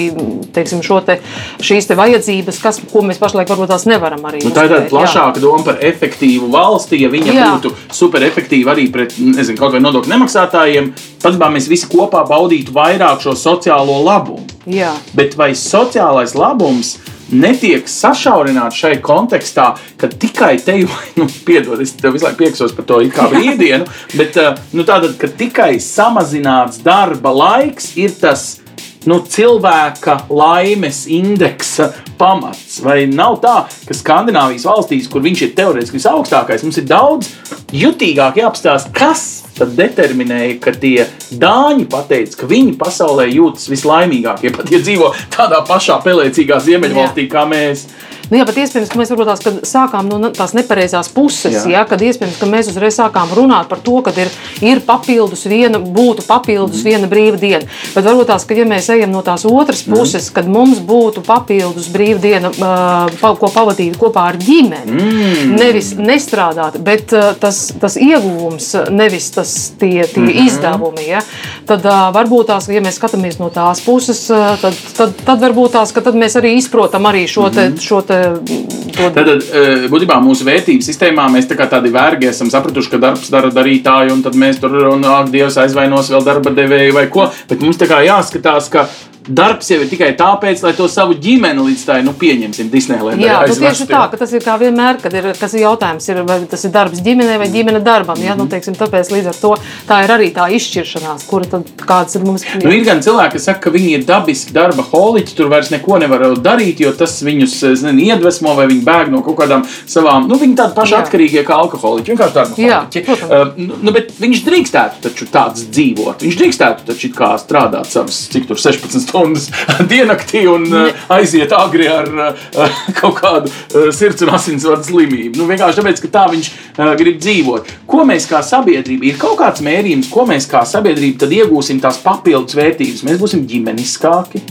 [0.56, 1.20] teiksim, te,
[1.64, 4.44] šīs te vajadzības, kas, ko mēs pašlaik varbūt tās nevaram arī.
[4.46, 8.76] Nu, tā ir tāda plašāka doma par efektīvu valsti, ja viņa jā būtu super efektīva
[8.76, 10.92] arī pret nezinu, kaut vai nodokļu nemaksātājiem,
[11.24, 14.46] tad mēs visi kopā baudītu vairāk šo sociālo labumu.
[14.70, 14.94] Jā.
[15.18, 16.98] Bet vai sociālais labums
[17.32, 22.76] netiek sašaurināts šai kontekstā, ka tikai te jau, nu, piedod, es tev visu laiku pieksos
[22.78, 23.88] par to kā brīvdienu,
[24.20, 28.59] bet eh, nu, tātad, ka tikai samazināts darba laiks ir tas
[29.08, 32.80] nu, cilvēka laimes indeksa pamats.
[32.84, 33.56] Vai nav tā,
[33.88, 37.30] ka Skandinavijas valstīs, kur viņš ir teorētiski visaugstākais, mums ir daudz
[37.76, 39.26] jutīgāk jāapstāsta, kas
[39.60, 41.08] tad determinēja, ka tie
[41.40, 47.46] dāņi pateica, ka viņi pasaulē jūtas vislaimīgākie, pat ja dzīvo tādā pašā pelēcīgā ziemeļvalstī kā
[47.50, 47.88] mēs.
[48.30, 51.56] Nu, jā, bet iespējams, ka mēs tās, sākām no tās nepareizās puses.
[51.64, 51.80] Jā.
[51.80, 54.30] Jā, kad iespējams, ka mēs uzreiz sākām runāt par to, ka ir,
[54.66, 56.86] ir papildus viena, būtu papildus mm.
[56.86, 57.66] viena brīva diena.
[57.96, 59.96] Bet varbūt tās, ka ja mēs ejam no tās otras mm.
[59.96, 60.36] puses, mm.
[60.38, 65.58] kad mums būtu papildus brīva diena, uh, ko pavadīt kopā ar ģimeni, mm.
[65.58, 71.04] nevis nestrādāt, bet uh, tas, tas ieguvums, nevis tas tie, tie mm izdevumi.
[71.10, 71.20] Ja?
[71.68, 75.92] Tad uh, varbūt tās, ja mēs skatāmies no tās puses, tad, tad, tad varbūt tās,
[75.96, 79.10] ka tad mēs arī izprotam arī šo, te, mm šo te to...
[79.16, 83.52] Tad, eh, būtībā mūsu vērtību sistēmā mēs tā tādi vergi esam sapratuši, ka darbs dara
[83.54, 87.30] darītāju, un tad mēs tur un ak, Dievs aizvainos vēl darba devēju vai ko.
[87.50, 88.88] Bet mums tā kā jāskatās, ka
[89.28, 93.22] darbs jau ir tikai tāpēc, lai to savu ģimeni līdz tai nu, pieņemsim Disneylandā.
[93.24, 96.22] Jā, tas tieši tā, ka tas ir kā vienmēr, kad ir, kas ir jautājums, ir,
[96.28, 98.20] vai tas ir darbs ģimenei vai ģimene darbam.
[98.24, 99.54] Jā, nu, teiksim, tāpēc līdz ar to
[99.90, 102.46] tā ir arī tā izšķiršanās, kura tad kāds ir mums.
[102.64, 106.00] Nu, ir gan cilvēki, kas saka, ka viņi ir dabiski darba holiķi, tur vairs neko
[106.02, 110.40] nevar darīt, jo tas viņus zin, iedvesmo vai viņi bēg no kaut kādām savām, nu,
[110.42, 111.04] viņi tādi paši jā.
[111.06, 113.06] atkarīgie kā alkoholiķi, vienkārši darba holiķi.
[113.30, 116.24] Uh, nu, nu, bet viņš drīkstētu taču tāds dzīvot.
[116.26, 119.50] Viņš drīkstētu taču kā strādāt savas, cik tur 16 stundas stundas
[119.92, 120.86] diennaktī un ne.
[121.10, 122.10] aiziet agri ar
[123.00, 123.52] kaut kādu
[123.96, 125.40] sirds un asinsvadu slimību.
[125.40, 126.52] Nu, vienkārši tāpēc, ka tā viņš
[127.00, 127.74] grib dzīvot.
[127.90, 132.00] Ko mēs kā sabiedrība, ir kaut kāds mērījums, ko mēs kā sabiedrība tad iegūsim tās
[132.04, 133.06] papildus vērtības.
[133.08, 134.44] Mēs būsim ģimeniskāki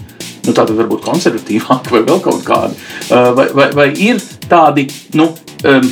[0.48, 2.78] nu, tādi varbūt konservatīvāki vai vēl kaut kādi.
[3.10, 4.86] Vai, vai, vai ir tādi,
[5.18, 5.28] nu,
[5.68, 5.90] um,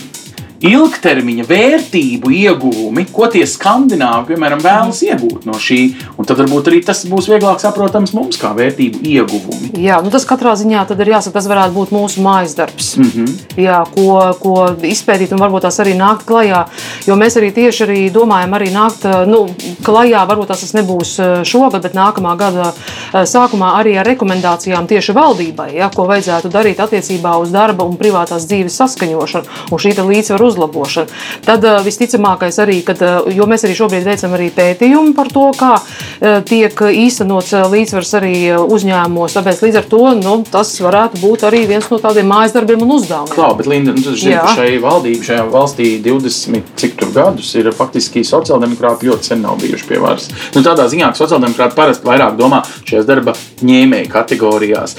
[0.64, 5.80] ilgtermiņa vērtību ieguvumi, ko tie skandināvi, piemēram, vēlas iegūt no šī.
[6.16, 9.72] Un tad varbūt arī tas būs vieglāk saprotams mums kā vērtību ieguvumi.
[9.82, 13.34] Jā, nu tas katrā ziņā ir jāsaka, tas varētu būt mūsu mājas darbs, mm -hmm.
[13.61, 16.64] jā, ko, ko izpētīt un varbūt tās arī nākt klajā.
[17.07, 19.46] Jo mēs arī tieši arī domājam, arī nākt nu,
[19.84, 22.72] klajā, varbūt tas nebūs šogad, bet nākamā gada
[23.12, 28.46] sākumā arī ar rekomendācijām tieši valdībai, jā, ko vajadzētu darīt attiecībā uz darba un privātās
[28.48, 31.12] dzīves saskaņošanu un šī līdzsvaru uzlabošanu.
[31.47, 35.47] Tad uh, visticamākais arī, kad, uh, jo mēs arī šobrīd veicam arī pētījumu par to,
[35.57, 39.36] kā uh, tiek īstenots līdzsvars arī uzņēmumos.
[39.36, 42.97] Tāpēc līdz ar to nu, tas varētu būt arī viens no tādiem mājas darbiem un
[42.99, 43.34] uzdevumiem.
[43.34, 47.53] Klā, bet Linda, nu, tu zini, ka šai valdībai, šajā valstī 20 cik tur gadus
[47.59, 50.28] ir faktiski sociāldemokrāti ļoti sen nav bijuši pie varas.
[50.55, 53.34] Nu, tādā ziņā, ka sociāldemokrāti parasti vairāk domā šajās darba
[53.66, 54.97] ņēmēju kategorijās.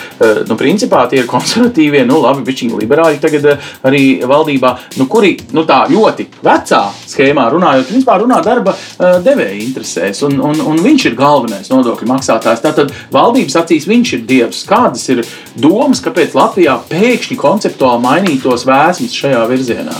[0.49, 3.49] Nu, principā tie ir konservatīvie, nu labi, bišķiņi liberāļi tagad
[3.87, 9.61] arī valdībā, nu, kuri nu, tā ļoti vecā schēmā runājot, principā runā darba uh, devēja
[9.61, 12.63] interesēs, un, un, un viņš ir galvenais nodokļu maksātājs.
[12.65, 14.65] Tātad valdības acīs viņš ir dievs.
[14.67, 15.23] Kādas ir
[15.55, 19.97] domas, kāpēc Latvijā pēkšņi konceptuāli mainītos vēsmas šajā virzienā?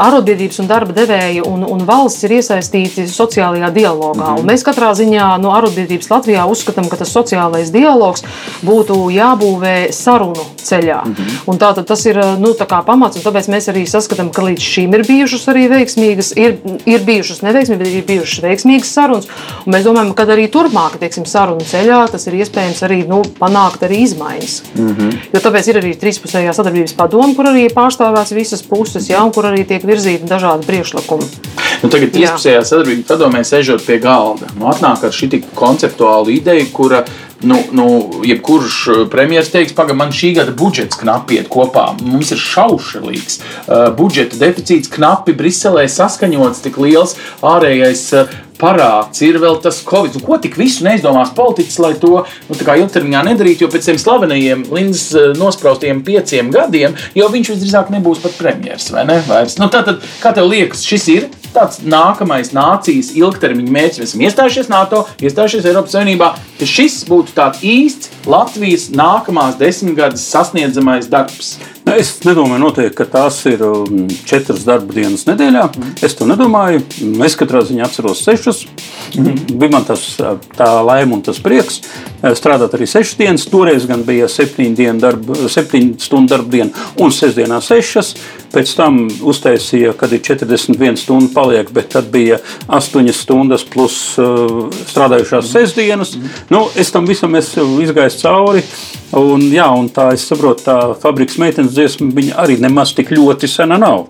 [0.00, 4.48] arotbiedrības un darba devēji un, un valsts ir iesaistīti sociālajā dialogā, mm -hmm.
[4.48, 8.24] mēs katrā ziņā no arotbiedrības Latvijā uzskatām, ka tas sociālais dialogs
[8.64, 11.04] būtu jābūvē sarunu ceļā.
[11.04, 11.58] Mm -hmm.
[11.58, 12.54] Tātad tas ir nu,
[12.86, 16.56] pamats, un tāpēc mēs arī saskatām, ka līdz šim ir bijušas arī veiksmīgas, ir,
[16.86, 19.26] ir bijušas neveiksmīgas, bet ir bijušas veiksmīgas sarunas.
[19.66, 24.02] Mēs domājam, ka arī turpmāk, teiksim, sarunu ceļā tas ir iespējams arī nu, panākt arī
[24.06, 24.62] izmaiņas.
[24.74, 25.16] Mm -hmm.
[25.32, 29.32] Jo tāpēc ir arī trīspusējā sadarbības padoma, kur arī pārstāvja pārstāvēts visas puses, ja, un
[29.34, 31.26] kur arī tiek virzīti dažādi priekšlikumi.
[31.82, 37.04] Nu, tagad trīspusējā sadarbības padomē sēžot pie galda, nu, atnāk ar šī konceptuālu ideju, kura
[37.46, 37.86] nu, nu,
[38.26, 38.78] jebkurš
[39.12, 41.92] premjerministrs teiks, pagaidi, man šī gada budžets knapi iet kopā.
[42.02, 47.14] Mums ir šaušalīgs uh, budžeta deficīts, knapi Briselē saskaņots, tik liels
[47.46, 50.18] ārējais uh, parāds, ir vēl tas covid.
[50.18, 54.66] Nu, ko tik visu neizdomās politiķis, lai to nu, ilgtermiņā nedarītu, jo pēc tiem slavenajiem
[54.74, 58.96] Lindas eh, nospraustiem pieciem gadiem jau viņš visdrīzāk nebūs pat premjerministrs.
[59.08, 59.20] Ne?
[59.28, 59.58] Vairs.
[59.60, 64.00] Nu, tātad, kā tev liekas, šis ir tāds nākamais nācijas ilgtermiņa mērķis?
[64.02, 70.26] Mēs esam iestājušies NATO, iestājušies Eiropas Savienībā, ka šis būtu tāds īsts Latvijas nākamās desmitgades
[70.28, 71.56] sasniedzamais darbs.
[71.96, 75.64] Es nedomāju, noteikti, ka tās ir um, četras darba dienas nedēļā.
[75.68, 75.94] Mm.
[76.04, 76.82] Es to nedomāju.
[77.24, 78.64] Es katrā ziņā atceros sešas.
[79.16, 79.38] Mm.
[79.54, 80.04] Bija man tas,
[80.58, 83.46] tā laime un tas prieks eh, strādāt arī sešas dienas.
[83.48, 88.14] Toreiz gan bija septiņu, darba, septiņu stundu darba diena un sestdienā sešas.
[88.52, 92.38] Pēc tam uztaisīja, kad ir 41 stundu paliek, bet tad bija
[92.72, 96.14] 8 stundas plus uh, strādājušās sestdienas.
[96.52, 98.64] Nu, es tam visam esmu izgājis cauri.
[99.18, 103.78] Un, jā, un tā es saprotu, tā fabriks meitenes dziesma arī nemaz tik ļoti sena
[103.80, 104.04] nav.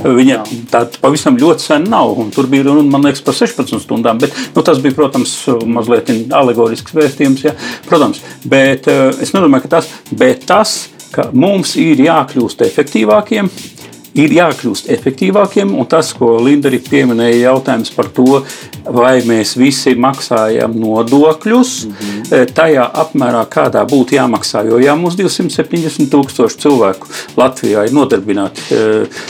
[0.00, 0.38] No, Viņa
[0.72, 2.16] tāda pavisam ļoti sena nav.
[2.34, 4.18] Tur bija runa, liekas, par 16 stundām.
[4.22, 5.34] Bet, nu, tas bija, protams,
[5.66, 7.44] mazliet alegorisks vēstījums.
[7.46, 7.54] Jā,
[7.86, 10.78] protams, bet uh, es nedomāju, ka tas, bet tas,
[11.14, 13.50] ka mums ir jākļūst efektīvākiem
[14.18, 15.72] ir jākļūst efektīvākiem.
[15.78, 18.42] Un tas, ko Linda arī pieminēja, jautājums par to,
[18.90, 22.54] vai mēs visi maksājam nodokļus mm -hmm.
[22.54, 24.66] tajā apmērā, kādā būtu jāmaksā.
[24.68, 27.06] Jo ja mums 270 tūkstoši cilvēku
[27.36, 29.20] Latvijā ir nodarbināti eh,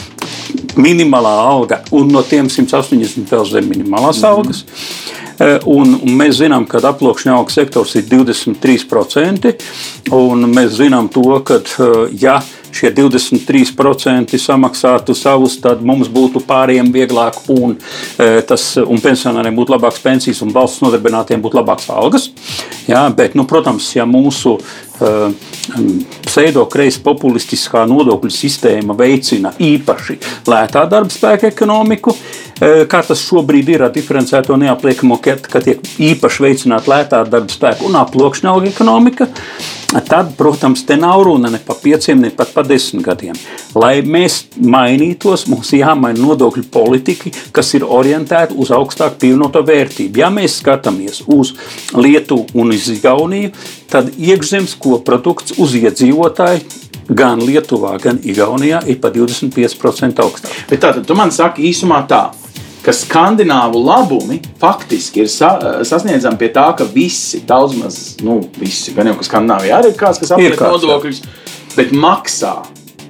[0.75, 4.29] minimālā alga, un no tiem 180 vēl zem minimālās mm -hmm.
[4.29, 4.65] algas.
[5.41, 9.53] Eh, un, un mēs zinām, ka aploksņa auga sektors ir 23%.
[10.51, 11.61] Mēs zinām to, ka
[12.21, 12.41] ja
[12.75, 17.75] šie 23% samaksātu savus, tad mums būtu pāriem vieglāk un,
[18.17, 22.29] e, tas, un pensionāriem būtu labākas pensijas un valsts nodarbinātiem būtu labākas algas.
[22.89, 25.33] Jā, bet, nu, protams, ja mūsu uh,
[26.25, 30.17] pseido-kreisa populistiskā nodokļu sistēma veicina īpaši
[30.49, 32.15] lētā darba spēka ekonomiku,
[32.61, 35.81] kā tas šobrīd ir ar diferencēto neapliekamo, ka tiek
[36.11, 39.27] īpaši veicināta lētā darba spēka un aploksņa ekonomika,
[40.07, 43.37] tad, protams, te nav runa ne par pieciem, ne pat par desmit gadiem.
[43.75, 50.21] Lai mēs mainītos, mums jāmaina nodokļu politika, kas ir orientēta uz augstāku pievienoto vērtību.
[50.21, 51.55] Ja mēs skatāmies uz
[51.97, 53.51] Lietuvu un uz Igauniju,
[53.91, 60.63] tad iekšzemes koprodukts uz iedzīvotāju gan Lietuvā, gan Igaunijā ir par 25% augstāks.
[60.69, 62.29] Bet tātad tu man saki īsumā tā
[62.85, 65.53] ka skandināvu labumi faktiski ir sa
[65.87, 69.97] sasniedzami pie tā, ka visi, daudz maz, nu, visi, gan jau ka Skandināvijā arī ir
[69.99, 71.25] kāds, kas apliek nodokļus,
[71.77, 72.55] bet maksā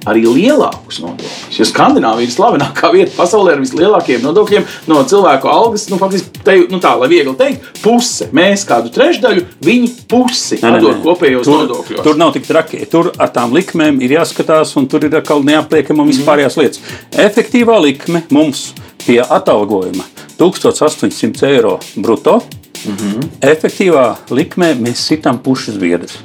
[0.08, 1.58] arī lielākus nodokļus.
[1.58, 5.86] Jo Skandināvija ir slavenākā vieta pasaulē ar vislielākajiem nodokļiem no cilvēku algas.
[5.92, 8.26] Nu, faktiski, te, nu tā, lai viegli teikt, puse.
[8.34, 12.04] Mēs kādu trešdaļu, viņi pusi nodod kopējos tur, nodokļos.
[12.06, 12.82] Tur nav tik traki.
[12.90, 16.82] Tur ar tām likmēm ir jāskatās, un tur ir atkal neapliekama un vispārējās lietas.
[17.30, 18.72] Efektīvā likme mums
[19.06, 20.04] pie atalgojuma
[20.38, 22.42] 1800 eiro brutto.
[22.86, 23.28] Mm -hmm.
[23.40, 26.18] Efektīvā likmē mēs sitam pušas biedrus.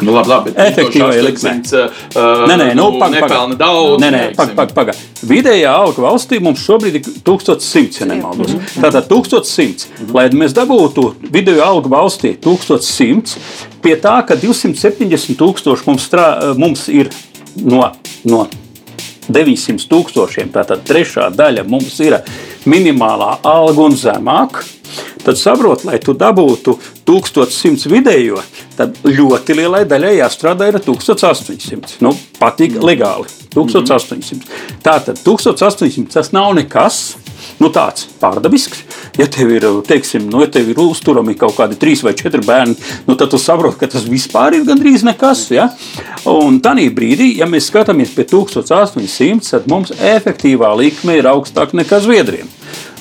[0.00, 0.52] Nu, labi, labi.
[0.56, 1.58] Efektīvai likmei.
[1.72, 4.00] Uh, nē, nē, nu, nu, pag, nepelna daudz.
[4.02, 4.92] Nē, nē, pag, pag, pag.
[5.28, 8.54] Vidējā alga valstī mums šobrīd ir 1100, ja nemaldos.
[8.54, 8.82] Mm -hmm.
[8.82, 9.86] Tātad 1100.
[9.86, 10.14] Mm -hmm.
[10.14, 13.36] Lai mēs dabūtu vidējo algu valstī 1100,
[13.82, 17.08] pie tā, ka 270 tūkstoši mums, strā, mums ir
[17.56, 17.92] no,
[18.24, 18.46] no
[19.34, 22.20] 900 tūkstošiem, tātad trešā daļa mums ir
[22.68, 24.66] minimālā alga un zemāka
[25.24, 26.74] tad saprot, lai tu dabūtu
[27.06, 28.40] 1100 vidējo,
[28.76, 32.00] tad ļoti lielai daļai jāstrādā ar 1800.
[32.04, 33.30] Nu, patīk legāli.
[33.52, 34.48] 1800.
[34.84, 37.02] Tātad 1800 tas nav nekas.
[37.60, 38.82] Nu, tāds pārdabisks.
[39.20, 42.76] Ja tev ir, teiksim, nu, ja tev ir uzturami kaut kādi trīs vai četri bērni,
[43.06, 45.46] nu, tad tu saproti, ka tas vispār ir gandrīz nekas.
[45.52, 45.68] Ja?
[46.30, 52.02] Un tādā brīdī, ja mēs skatāmies pie 1800, tad mums efektīvā likme ir augstāka nekā
[52.04, 52.50] Zviedriem.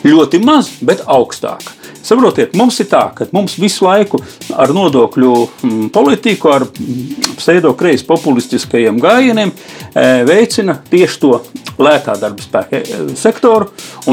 [0.06, 1.81] Ļoti maz, bet augstāka.
[2.02, 4.22] Saprotiet, mums ir tā, ka mums visu laiku
[4.58, 11.34] ar nodokļu mm, politiku, ar mm, pseidokreis populistiskajiem gājieniem e, veicina tieši to
[11.82, 13.70] lētā darba spēka e, sektoru.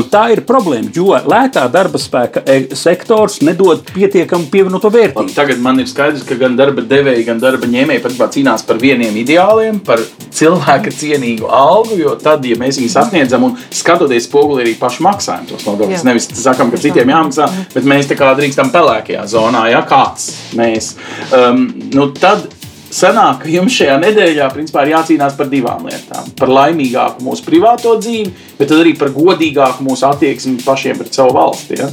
[0.08, 5.34] Tā ir problēma, jo lētā darba spēka e, sektors nedod pietiekami pievienoto vērtību.
[5.36, 9.16] Tagad man ir skaidrs, ka gan darba devēji, gan darba ņēmēji patiesībā cīnās par vieniem
[9.22, 10.02] ideāliem, par
[10.34, 11.98] cilvēka cienīgu algu.
[11.98, 16.28] Jo tad, ja mēs viņus sasniedzam un skatoties spoguli, arī paši maksājam tos nodokļus, nevis
[16.38, 20.94] sakām, ka citiem jāmaksā bet mēs tā kā drīkstam pelēkajā zonā, ja kāds mēs.
[21.30, 22.48] Um, nu, tad
[22.94, 26.32] sanāk, ka jums šajā nedēļā principā, ir jācīnās par divām lietām.
[26.38, 31.78] Par laimīgāku mūsu privāto dzīvi, bet arī par godīgāku mūsu attieksmi pašiem pret savu valsti.
[31.82, 31.90] Ja?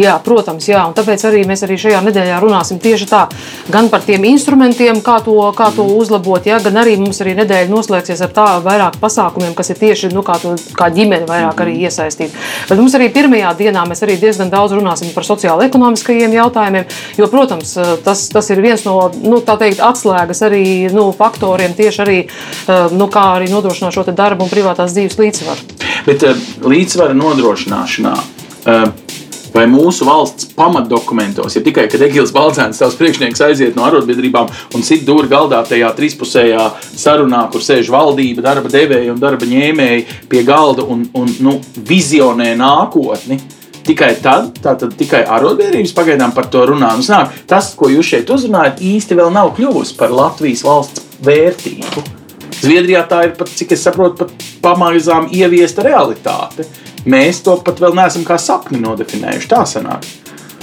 [0.00, 3.20] Jā, protams, jā, un tāpēc arī mēs arī šajā nedēļā runāsim tieši tā,
[3.70, 7.70] gan par tiem instrumentiem, kā to, kā to uzlabot, jā, gan arī mums arī nedēļa
[7.70, 11.76] noslēgsies ar tā vairāk pasākumiem, kas ir tieši nu, kā, to, kā ģimene vairāk arī
[11.86, 12.34] iesaistīta.
[12.70, 16.90] Bet mums arī pirmajā dienā mēs arī diezgan daudz runāsim par sociālo-ekonomiskajiem jautājumiem,
[17.20, 20.64] jo, protams, tas, tas ir viens no nu, teikt, atslēgas arī
[20.94, 22.18] nu, faktoriem tieši arī,
[22.98, 25.80] nu, kā arī nodrošināt šo darbu un privātās dzīves līdzsvaru.
[26.10, 26.26] Bet
[26.66, 28.14] līdzsvara nodrošināšanā
[29.54, 34.86] vai mūsu valsts pamatdokumentos, ja tikai kad Egils Balzēns, savs priekšnieks, aiziet no arotbiedrībām un
[34.86, 40.42] sit dūri galdā tajā trīspusējā sarunā, kur sēž valdība, darba devēja un darba ņēmēji pie
[40.46, 43.38] galda un, un nu, vizionē nākotni.
[43.84, 46.94] Tikai tad, tātad tikai arotbiedrības pagaidām par to runā.
[46.96, 52.04] Nu, snāk, tas, ko jūs šeit uzrunājat, īsti vēl nav kļuvusi par Latvijas valsts vērtību.
[52.64, 56.64] Zviedrijā tā ir pat, cik es saprotu, pat pamazām ieviesta realitāte.
[57.04, 59.50] Mēs to pat vēl neesam kā sapni nodefinējuši.
[59.50, 60.06] Tā sanāk.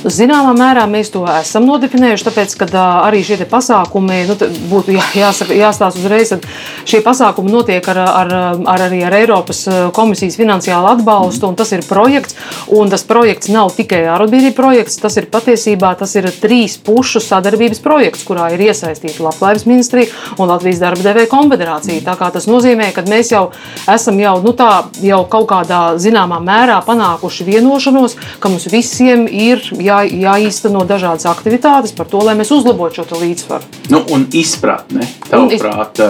[0.02, 2.68] Zināmā mērā mēs to esam nodefinējuši, tāpēc, ka
[3.06, 4.36] arī šie pasākumi, nu,
[4.72, 8.32] būtu jā, jāsaka, jāstāsta uzreiz, ka šie pasākumi notiek ar, ar,
[8.66, 9.62] ar, arī ar Eiropas
[9.94, 12.38] komisijas finansiālu atbalstu, un tas ir projekts,
[12.74, 17.84] un tas projekts nav tikai arotbiedrība projekts, tas ir patiesībā tas ir trīs pušu sadarbības
[17.86, 22.02] projekts, kurā ir iesaistīta Labklājības ministrija un Latvijas darba devēja konfederācija.
[22.08, 23.44] Tā kā tas nozīmē, ka mēs jau
[23.86, 24.72] esam jau, nu, tā,
[25.06, 31.28] jau kaut kādā zināmā mērā panākuši vienošanos, ka mums visiem ir jā jā, jāīsteno dažādas
[31.32, 33.84] aktivitātes par to, lai mēs uzlabotu šo līdzsvaru.
[33.94, 36.02] Nu, un izpratne, tavuprāt,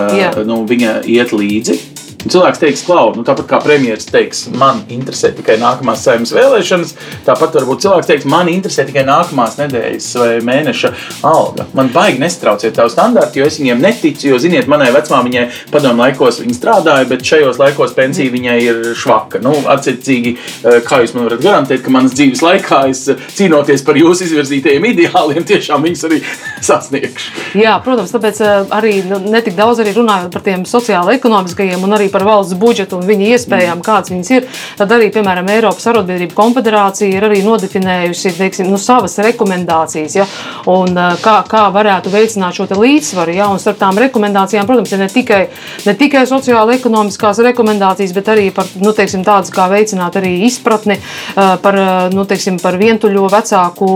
[0.48, 1.80] nu, viņa iet līdzi
[2.22, 6.94] Cilvēks teiks, klau, nu, tāpat kā premjerministrs teiks, man interesē tikai nākamās saimnes vēlēšanas,
[7.26, 10.92] tāpat varbūt cilvēks teiks, man interesē tikai nākamās nedēļas vai mēneša
[11.26, 11.66] alga.
[11.78, 16.38] Man baigi nestrauciet tavu standartu, jo es viņiem neticu, jo, ziniet, manai vecmāmiņai padomu laikos
[16.44, 19.42] viņa strādāja, bet šajos laikos pensija viņai ir švaka.
[19.42, 23.86] Nu, atcīmīgi, eh, kā jūs man varat garantēt, ka manas dzīves laikā es eh, cīnoties
[23.88, 26.22] par jūsu izvirzītajiem ideāliem, tiešām viņus arī
[26.70, 27.34] sasniegšu.
[27.62, 32.11] Jā, protams, tāpēc eh, arī nu, netik daudz arī runājot par tiem sociālo-ekonomiskajiem un arī
[32.14, 33.86] par valsts budžetu un viņa iespējām, mm.
[33.86, 34.48] kādas viņas ir,
[34.80, 40.28] tad arī, piemēram, Eiropas arotbiedrību konfederācija ir arī nodefinējusi teiksim, nu, savas rekomendācijas, ja,
[40.72, 43.36] un kā, kā varētu veicināt šo līdzsvaru.
[43.36, 45.42] Ja, un starp tām rekomendācijām, protams, ir ne tikai,
[45.86, 50.98] ne tikai sociāla ekonomiskās rekomendācijas, bet arī par nu, teiksim, tādas, kā veicināt arī izpratni
[51.36, 51.78] par,
[52.14, 53.92] nu, teiksim, par vientuļo vecāku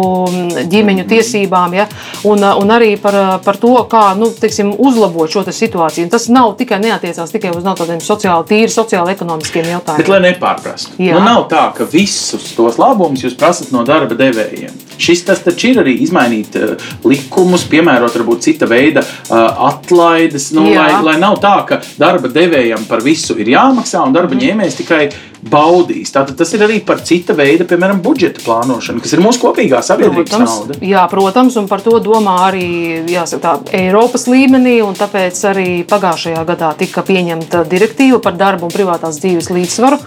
[0.72, 1.10] ģimeņu mm.
[1.12, 1.88] tiesībām, ja,
[2.28, 6.08] un, un arī par, par to, kā nu, teiksim, uzlabot šo situāciju.
[6.08, 10.04] Un tas nav tikai neatiecās tikai uz tādiem sociāli, tīri sociāli ekonomiskiem jautājumiem.
[10.04, 14.84] Bet, lai nepārprastu, nu, nav tā, ka visus tos labumus jūs prasat no darba devējiem.
[15.02, 20.70] Šis tas taču ir arī izmainīt uh, likumus, piemērot varbūt cita veida uh, atlaides, nu,
[20.72, 20.86] Jā.
[20.86, 25.02] lai, lai nav tā, ka darba devējam par visu ir jāmaksā un darba ņēmējs tikai
[25.50, 26.12] baudīs.
[26.16, 30.32] Tātad tas ir arī par cita veida, piemēram, budžeta plānošanu, kas ir mūsu kopīgā sabiedrības
[30.32, 30.80] Protams, nauda.
[30.82, 32.66] jā, protams, un par to domā arī
[33.12, 34.80] jāsaka, tā, Eiropas līmenī.
[34.86, 40.00] un Tāpēc arī pagājušajā gadā tika pieņemta direktīva par darbu un privātās dzīves līdzsvaru.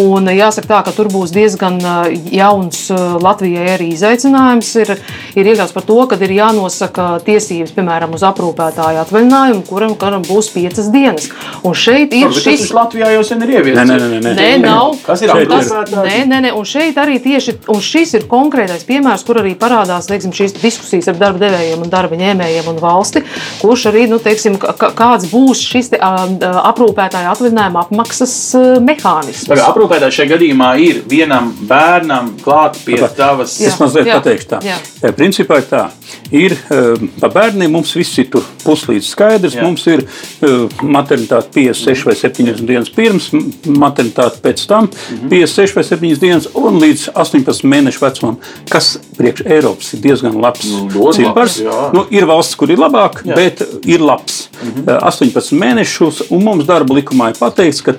[0.00, 1.96] Un jāsaka, tā, ka tur būs diezgan ā,
[2.32, 4.70] jauns ā, Latvijai arī izaicinājums.
[4.80, 4.92] Ir,
[5.34, 10.52] ir iekļauts par to, ka ir jānosaka tiesības, piemēram, uz aprūpētāju atvaļinājumu, kuram, kuram būs
[10.54, 11.28] piecas dienas.
[11.66, 12.64] Un šeit ir Tas šis.
[12.68, 13.82] taču Latvijā jau sen ir ieviests.
[13.82, 14.34] Nē, nē, nē, nē.
[14.38, 14.94] Nē, nav.
[15.04, 15.94] Kas ir aprūpētājs?
[15.96, 20.08] Nē, nē, nē, un šeit arī tieši un šis ir konkrētais piemērs, kur arī parādās
[20.10, 23.24] teiksim, šīs diskusijas ar darba devējiem un darba ņēmējiem un valsti,
[23.60, 29.48] kurš arī, nu, teiksim, kāds būs šis te, aprūpētāja atvaļinājuma apmaksas ā, mehānisms.
[29.50, 33.58] Tagad aprūpētājs šajā gadījumā ir vienam bērnam klāt pie tavas.
[33.60, 34.62] Es mazliet jā, pateikšu tā.
[34.66, 34.78] jā.
[35.02, 35.14] Jā.
[35.16, 35.86] Principā ir tā.
[36.30, 38.28] Ir uh, par bērniem mums viss ir
[38.64, 39.54] puslīdz skaidrs.
[39.58, 39.62] Jā.
[39.66, 43.30] Mums ir uh, maternitāte 56 vai 70 dienas pirms,
[43.66, 45.28] maternitāte pēc tam Mhm.
[45.30, 48.36] 56 vai 7 dienas un līdz 18 mēnešu vecumam,
[48.70, 51.58] kas priekš Eiropas ir diezgan labs Nu, cipars.
[51.60, 51.92] labs.
[51.94, 53.34] Nu, ir valsts, kur ir labāk, Jā.
[53.36, 54.48] bet ir labs.
[54.62, 54.84] Mhm.
[54.88, 57.94] Uh, 18 mēnešus, un mums darba likumā ir pateikts, ka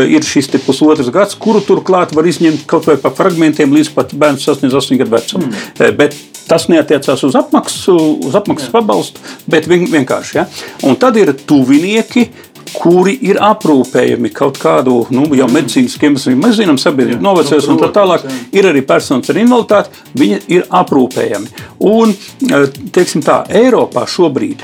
[0.00, 4.44] ir šis pusotrs gads, kuru turklāt var izņemt kaut vai pa fragmentiem līdz pat bērns
[4.44, 5.50] sasniedz 8 gadu vecumu.
[5.80, 6.14] Uh, Bet
[6.48, 7.96] tas neatiecās uz apmaksu,
[8.26, 9.20] uz apmaksas pabalstu,
[9.50, 10.36] bet vien, vienkārši.
[10.38, 10.46] Ja?
[10.86, 12.30] Un tad ir tuvinieki.
[12.70, 17.88] Kuri ir aprūpējami kaut kādu nu, jau medicīnisku iemeslu, mēs zinām, sabiedrība novecojas un tā
[17.90, 18.28] tālāk.
[18.54, 21.50] Ir arī personas ar invaliditāti, viņi ir aprūpējami.
[21.90, 24.62] Un, eh, teiksim tā, Eiropā šobrīd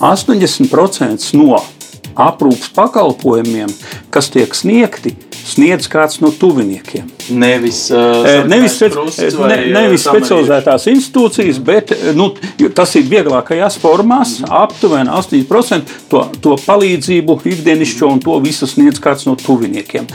[0.00, 1.60] 80% no
[2.16, 3.70] aprūpas pakalpojumiem,
[4.10, 5.14] kas tiek sniegti,
[5.44, 7.10] sniedz kāds no tuviniekiem.
[7.30, 12.30] Nevis, uh, Eh, Nevis, speci krusts vai, ne, uh, nevis specializētās institūcijas, bet eh, nu,
[12.76, 14.38] tas ir vieglākajās formās.
[14.48, 20.08] Aptuveni 80% to, to palīdzību, ikdienišķo un to visu sniedz kāds no tuviniekiem.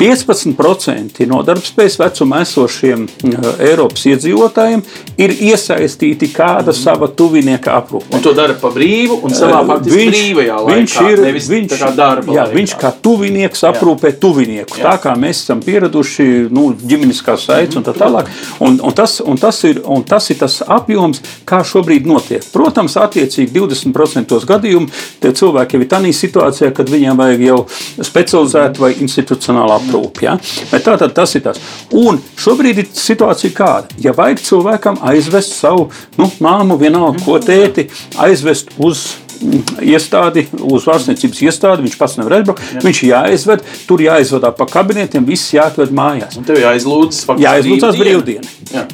[0.00, 4.82] 15% no darbspējas vecuma esošiem eh, Eiropas iedzīvotājiem
[5.20, 8.14] ir iesaistīti kāda sava tuvinieka aprūpē.
[8.16, 10.78] Un to dara pa brīvu un savā faktiski brīvajā laikā.
[10.78, 12.56] viņš ir nevis viņš, tā kā darba jā, laikā.
[12.56, 14.69] viņš kā tuvinieks aprūpē tuvinieku.
[14.76, 14.90] Jā.
[14.90, 18.28] Tā kā mēs esam pieraduši nu, ģimeniskā saites un tā tālāk.
[18.60, 22.44] Un, un, tas, un, tas ir, un tas ir tas apjoms, kā šobrīd notiek.
[22.52, 24.92] Protams, attiecīgi 20% gadījumu
[25.22, 27.58] tie cilvēki jau ir tādā situācijā, kad viņiem vajag jau
[28.04, 30.28] specializētu vai institucionālu aprūpi.
[30.28, 30.36] Ja?
[30.70, 31.58] Bet Tā tad tas ir tas.
[31.94, 33.94] Un šobrīd ir situācija kāda.
[34.02, 35.86] Ja vajag cilvēkam aizvest savu
[36.18, 37.86] nu, māmu, vienalga, ko tēti,
[38.18, 39.04] aizvest uz
[39.80, 42.62] iestādi, uz ārstniecības iestādi, viņš pats nevar aizbraukt.
[42.84, 46.38] Viņš ir jāizved, tur jāizvadā pa kabinetiem, viss jāatved mājās.
[46.40, 48.54] Un tev jāizlūdz faktiski Jāizlūdzas brīvdiena.
[48.70, 48.86] Jā.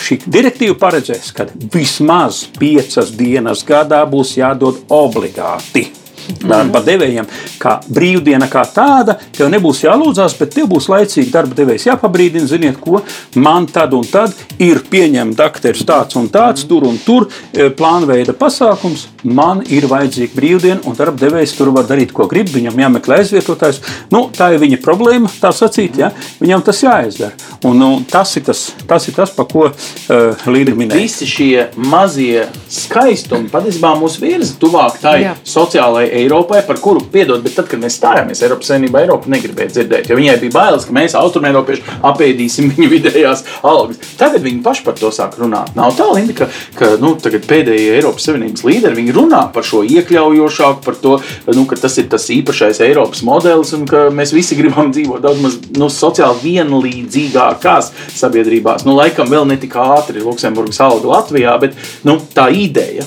[0.00, 5.90] Šī direktīva paredzēs, ka vismaz piecas dienas gadā būs jādod obligāti.
[6.30, 7.26] Darba devējiem,
[7.58, 12.46] kā brīvdiena, kā tāda, tev nebūs jālūdzās, bet tev būs laicīgi darba devējs jāpabrīdina.
[12.46, 13.00] Ziniet, ko
[13.40, 19.08] man tad un tad ir pieņemts dakteris tāds un tāds, tur un tur, plānveida pasākums.
[19.24, 22.50] Man ir vajadzīga brīvdiena, un darba devējs tur var darīt, ko grib.
[22.54, 23.82] Viņam jāmeklē aizvietotājs.
[24.12, 26.00] Nu, tā ir viņa problēma, tā sacīt.
[26.00, 26.12] Ja?
[26.40, 27.34] Viņam tas jāizdara.
[27.68, 30.98] Un, nu, tas, ir tas, tas ir tas, pa ko uh, Līta minēja.
[31.00, 35.34] Visi šie mazie skaistumi patiesībā mūs virza tuvāk tai Jā.
[35.46, 40.10] sociālajai Eiropai, par kuru, piedod, bet tad, kad mēs stājāmies Eiropas Savienībā, Eiropa negribēja dzirdēt,
[40.10, 44.00] jo viņai bija bailes, ka mēs, austrumēropieši, apēdīsim viņu vidējās algas.
[44.20, 45.74] Tagad viņi paši par to sāk runāt.
[45.78, 49.82] Nav tā, Linda, ka, ka nu, tagad pēdējie Eiropas Savienības līderi viņi runā par šo
[49.84, 51.18] iekļaujošāku, par to,
[51.50, 55.42] nu, ka tas ir tas īpašais Eiropas modelis un ka mēs visi gribam dzīvot daudz
[55.42, 58.86] maz nu, sociāli vienlīdzīgākās sabiedrībās.
[58.86, 63.06] Nu, laikam vēl ne tik ātri Luksemburgas alga Latvijā, bet nu, tā ideja,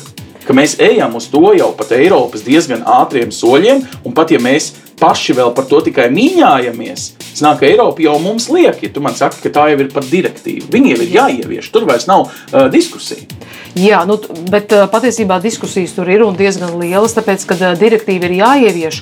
[0.53, 4.73] mēs ejam uz to jau pat Eiropas diezgan ātriem soļiem, un pat ja mēs
[5.03, 9.15] paši vēl par to tikai mīņājamies, Znāk, ka Eiropa jau mums liek, ja tu man
[9.17, 10.69] saki, ka tā jau ir par direktīvu.
[10.73, 13.25] Viņi jau ir jāievieš, tur vairs nav uh, diskusija.
[13.73, 14.19] Jā, nu,
[14.53, 18.99] bet uh, patiesībā diskusijas tur ir un diezgan lielas, tāpēc, ka uh, direktīva ir jāievieš.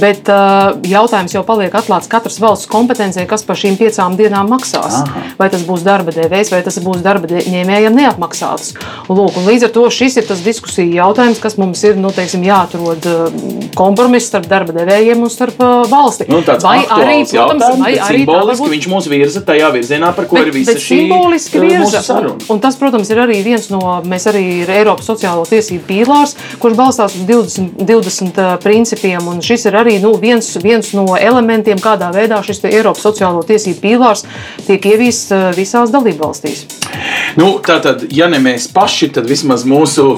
[0.00, 5.02] Bet uh, jautājums jau paliek atklāts katras valsts kompetencijai, kas par šīm piecām dienām maksās.
[5.02, 5.26] Aha.
[5.36, 8.72] Vai tas būs darba devējs, vai tas būs darba ņēmējiem neapmaksāts.
[9.12, 13.10] Lūk, līdz ar to šis ir tas diskusija jautājums, kas mums ir nu, teiksim, jāatrod
[13.12, 13.28] uh,
[13.76, 16.24] kompromiss starp darba devējiem un starp starp valsti.
[16.28, 20.36] Nu, vai arī, jautājums, vai arī simboliski varbūt- viņš mūs virza tajā virzienā, par ko
[20.36, 21.00] Bet, ir visa šī
[21.60, 22.20] virza.
[22.20, 26.34] Un, un tas, protams, ir arī viens no, mēs arī ir Eiropas sociālo tiesību pīlārs,
[26.58, 29.28] kurš balstās uz 20, 20 uh, principiem.
[29.28, 33.80] Un šis ir arī nu, viens, viens no elementiem, kādā veidā šis Eiropas sociālo tiesību
[33.80, 34.24] pīlārs
[34.66, 36.64] tiek ieviests visās dalībvalstīs.
[37.36, 40.14] Nu, tātad, ja ne mēs paši, tad vismaz mūsu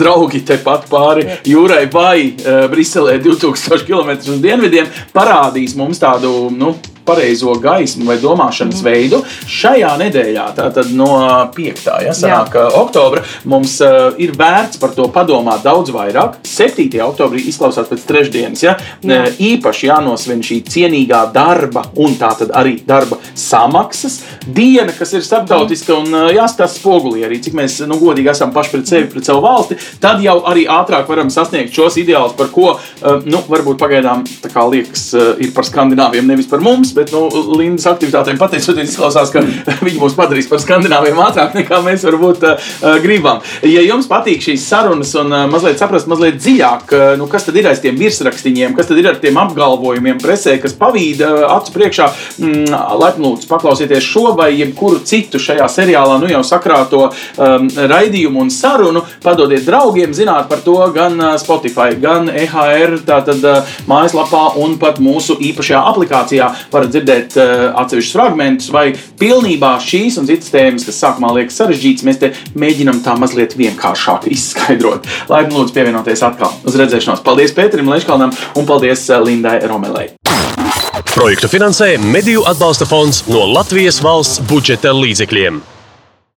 [0.00, 2.32] draugi tepat pāri jūrai vai
[2.70, 4.38] Briselē 2000 km uz
[4.70, 6.50] dienvidiem parādīs mums tādu.
[6.54, 6.74] Nu,
[7.10, 8.86] Pareizo gaismu vai domāšanas mm.
[8.86, 9.18] veidu.
[9.50, 11.10] Šajā nedēļā, tātad no
[11.56, 11.88] 5.
[12.04, 16.38] Ja, sanāk, oktobra, mums uh, ir vērts par to padomāt daudz vairāk.
[16.46, 16.86] 7.
[17.02, 18.62] oktobrī izklausās pēc trešdienas.
[18.62, 19.24] Ja, Jā.
[19.24, 25.96] uh, īpaši jānosvin šī cienīgā darba un tātad arī darba samaksas diena, kas ir starptautiska
[25.98, 29.42] un uh, jāskatās spogulī arī, cik mēs nu, godīgi esam paši pret sevi, pret savu
[29.44, 29.80] valsti.
[30.02, 34.22] Tad jau arī ātrāk varam sasniegt šos ideālus, par ko uh, nu, varbūt pagaidām
[34.70, 35.08] liekas,
[35.40, 36.92] ir par skandināviem, nevis par mums.
[37.00, 37.22] Bet nu,
[37.56, 39.40] Lindas aktivitātēm pateicoties, izklausās, ka
[39.86, 43.40] viņi mūs padarīs par skandināviem ātrāk nekā mēs varbūt uh, gribam.
[43.64, 47.56] Ja jums patīk šīs sarunas un uh, mazliet saprast, mazliet dziļāk, uh, nu, kas tad
[47.56, 51.72] ir aiz tiem virsrakstiņiem, kas tad ir ar tiem apgalvojumiem presē, kas pavīd uh, acu
[51.78, 52.10] priekšā,
[52.42, 58.44] mm, laipni lūdzu, paklausieties šo vai jebkuru citu šajā seriālā, nu jau sakrāto um, raidījumu
[58.44, 64.76] un sarunu, padodiet draugiem zināt par to gan Spotify, gan EHR tātad, uh, mājaslapā un
[64.80, 70.86] pat mūsu īpašajā aplikācijā varat dzirdēt uh, atsevišķus fragmentus vai pilnībā šīs un citas tēmas,
[70.88, 75.08] kas sākumā liekas sarežģītas, mēs te mēģinam tā mazliet vienkāršāk izskaidrot.
[75.32, 77.24] Laipni lūdzu pievienoties atkal uz redzēšanos.
[77.26, 80.10] Paldies Pēterim Leškalnam un paldies uh, Lindai Romelei.
[81.10, 85.62] Projektu finansē Mediju atbalsta fonds no Latvijas valsts budžeta līdzekļiem.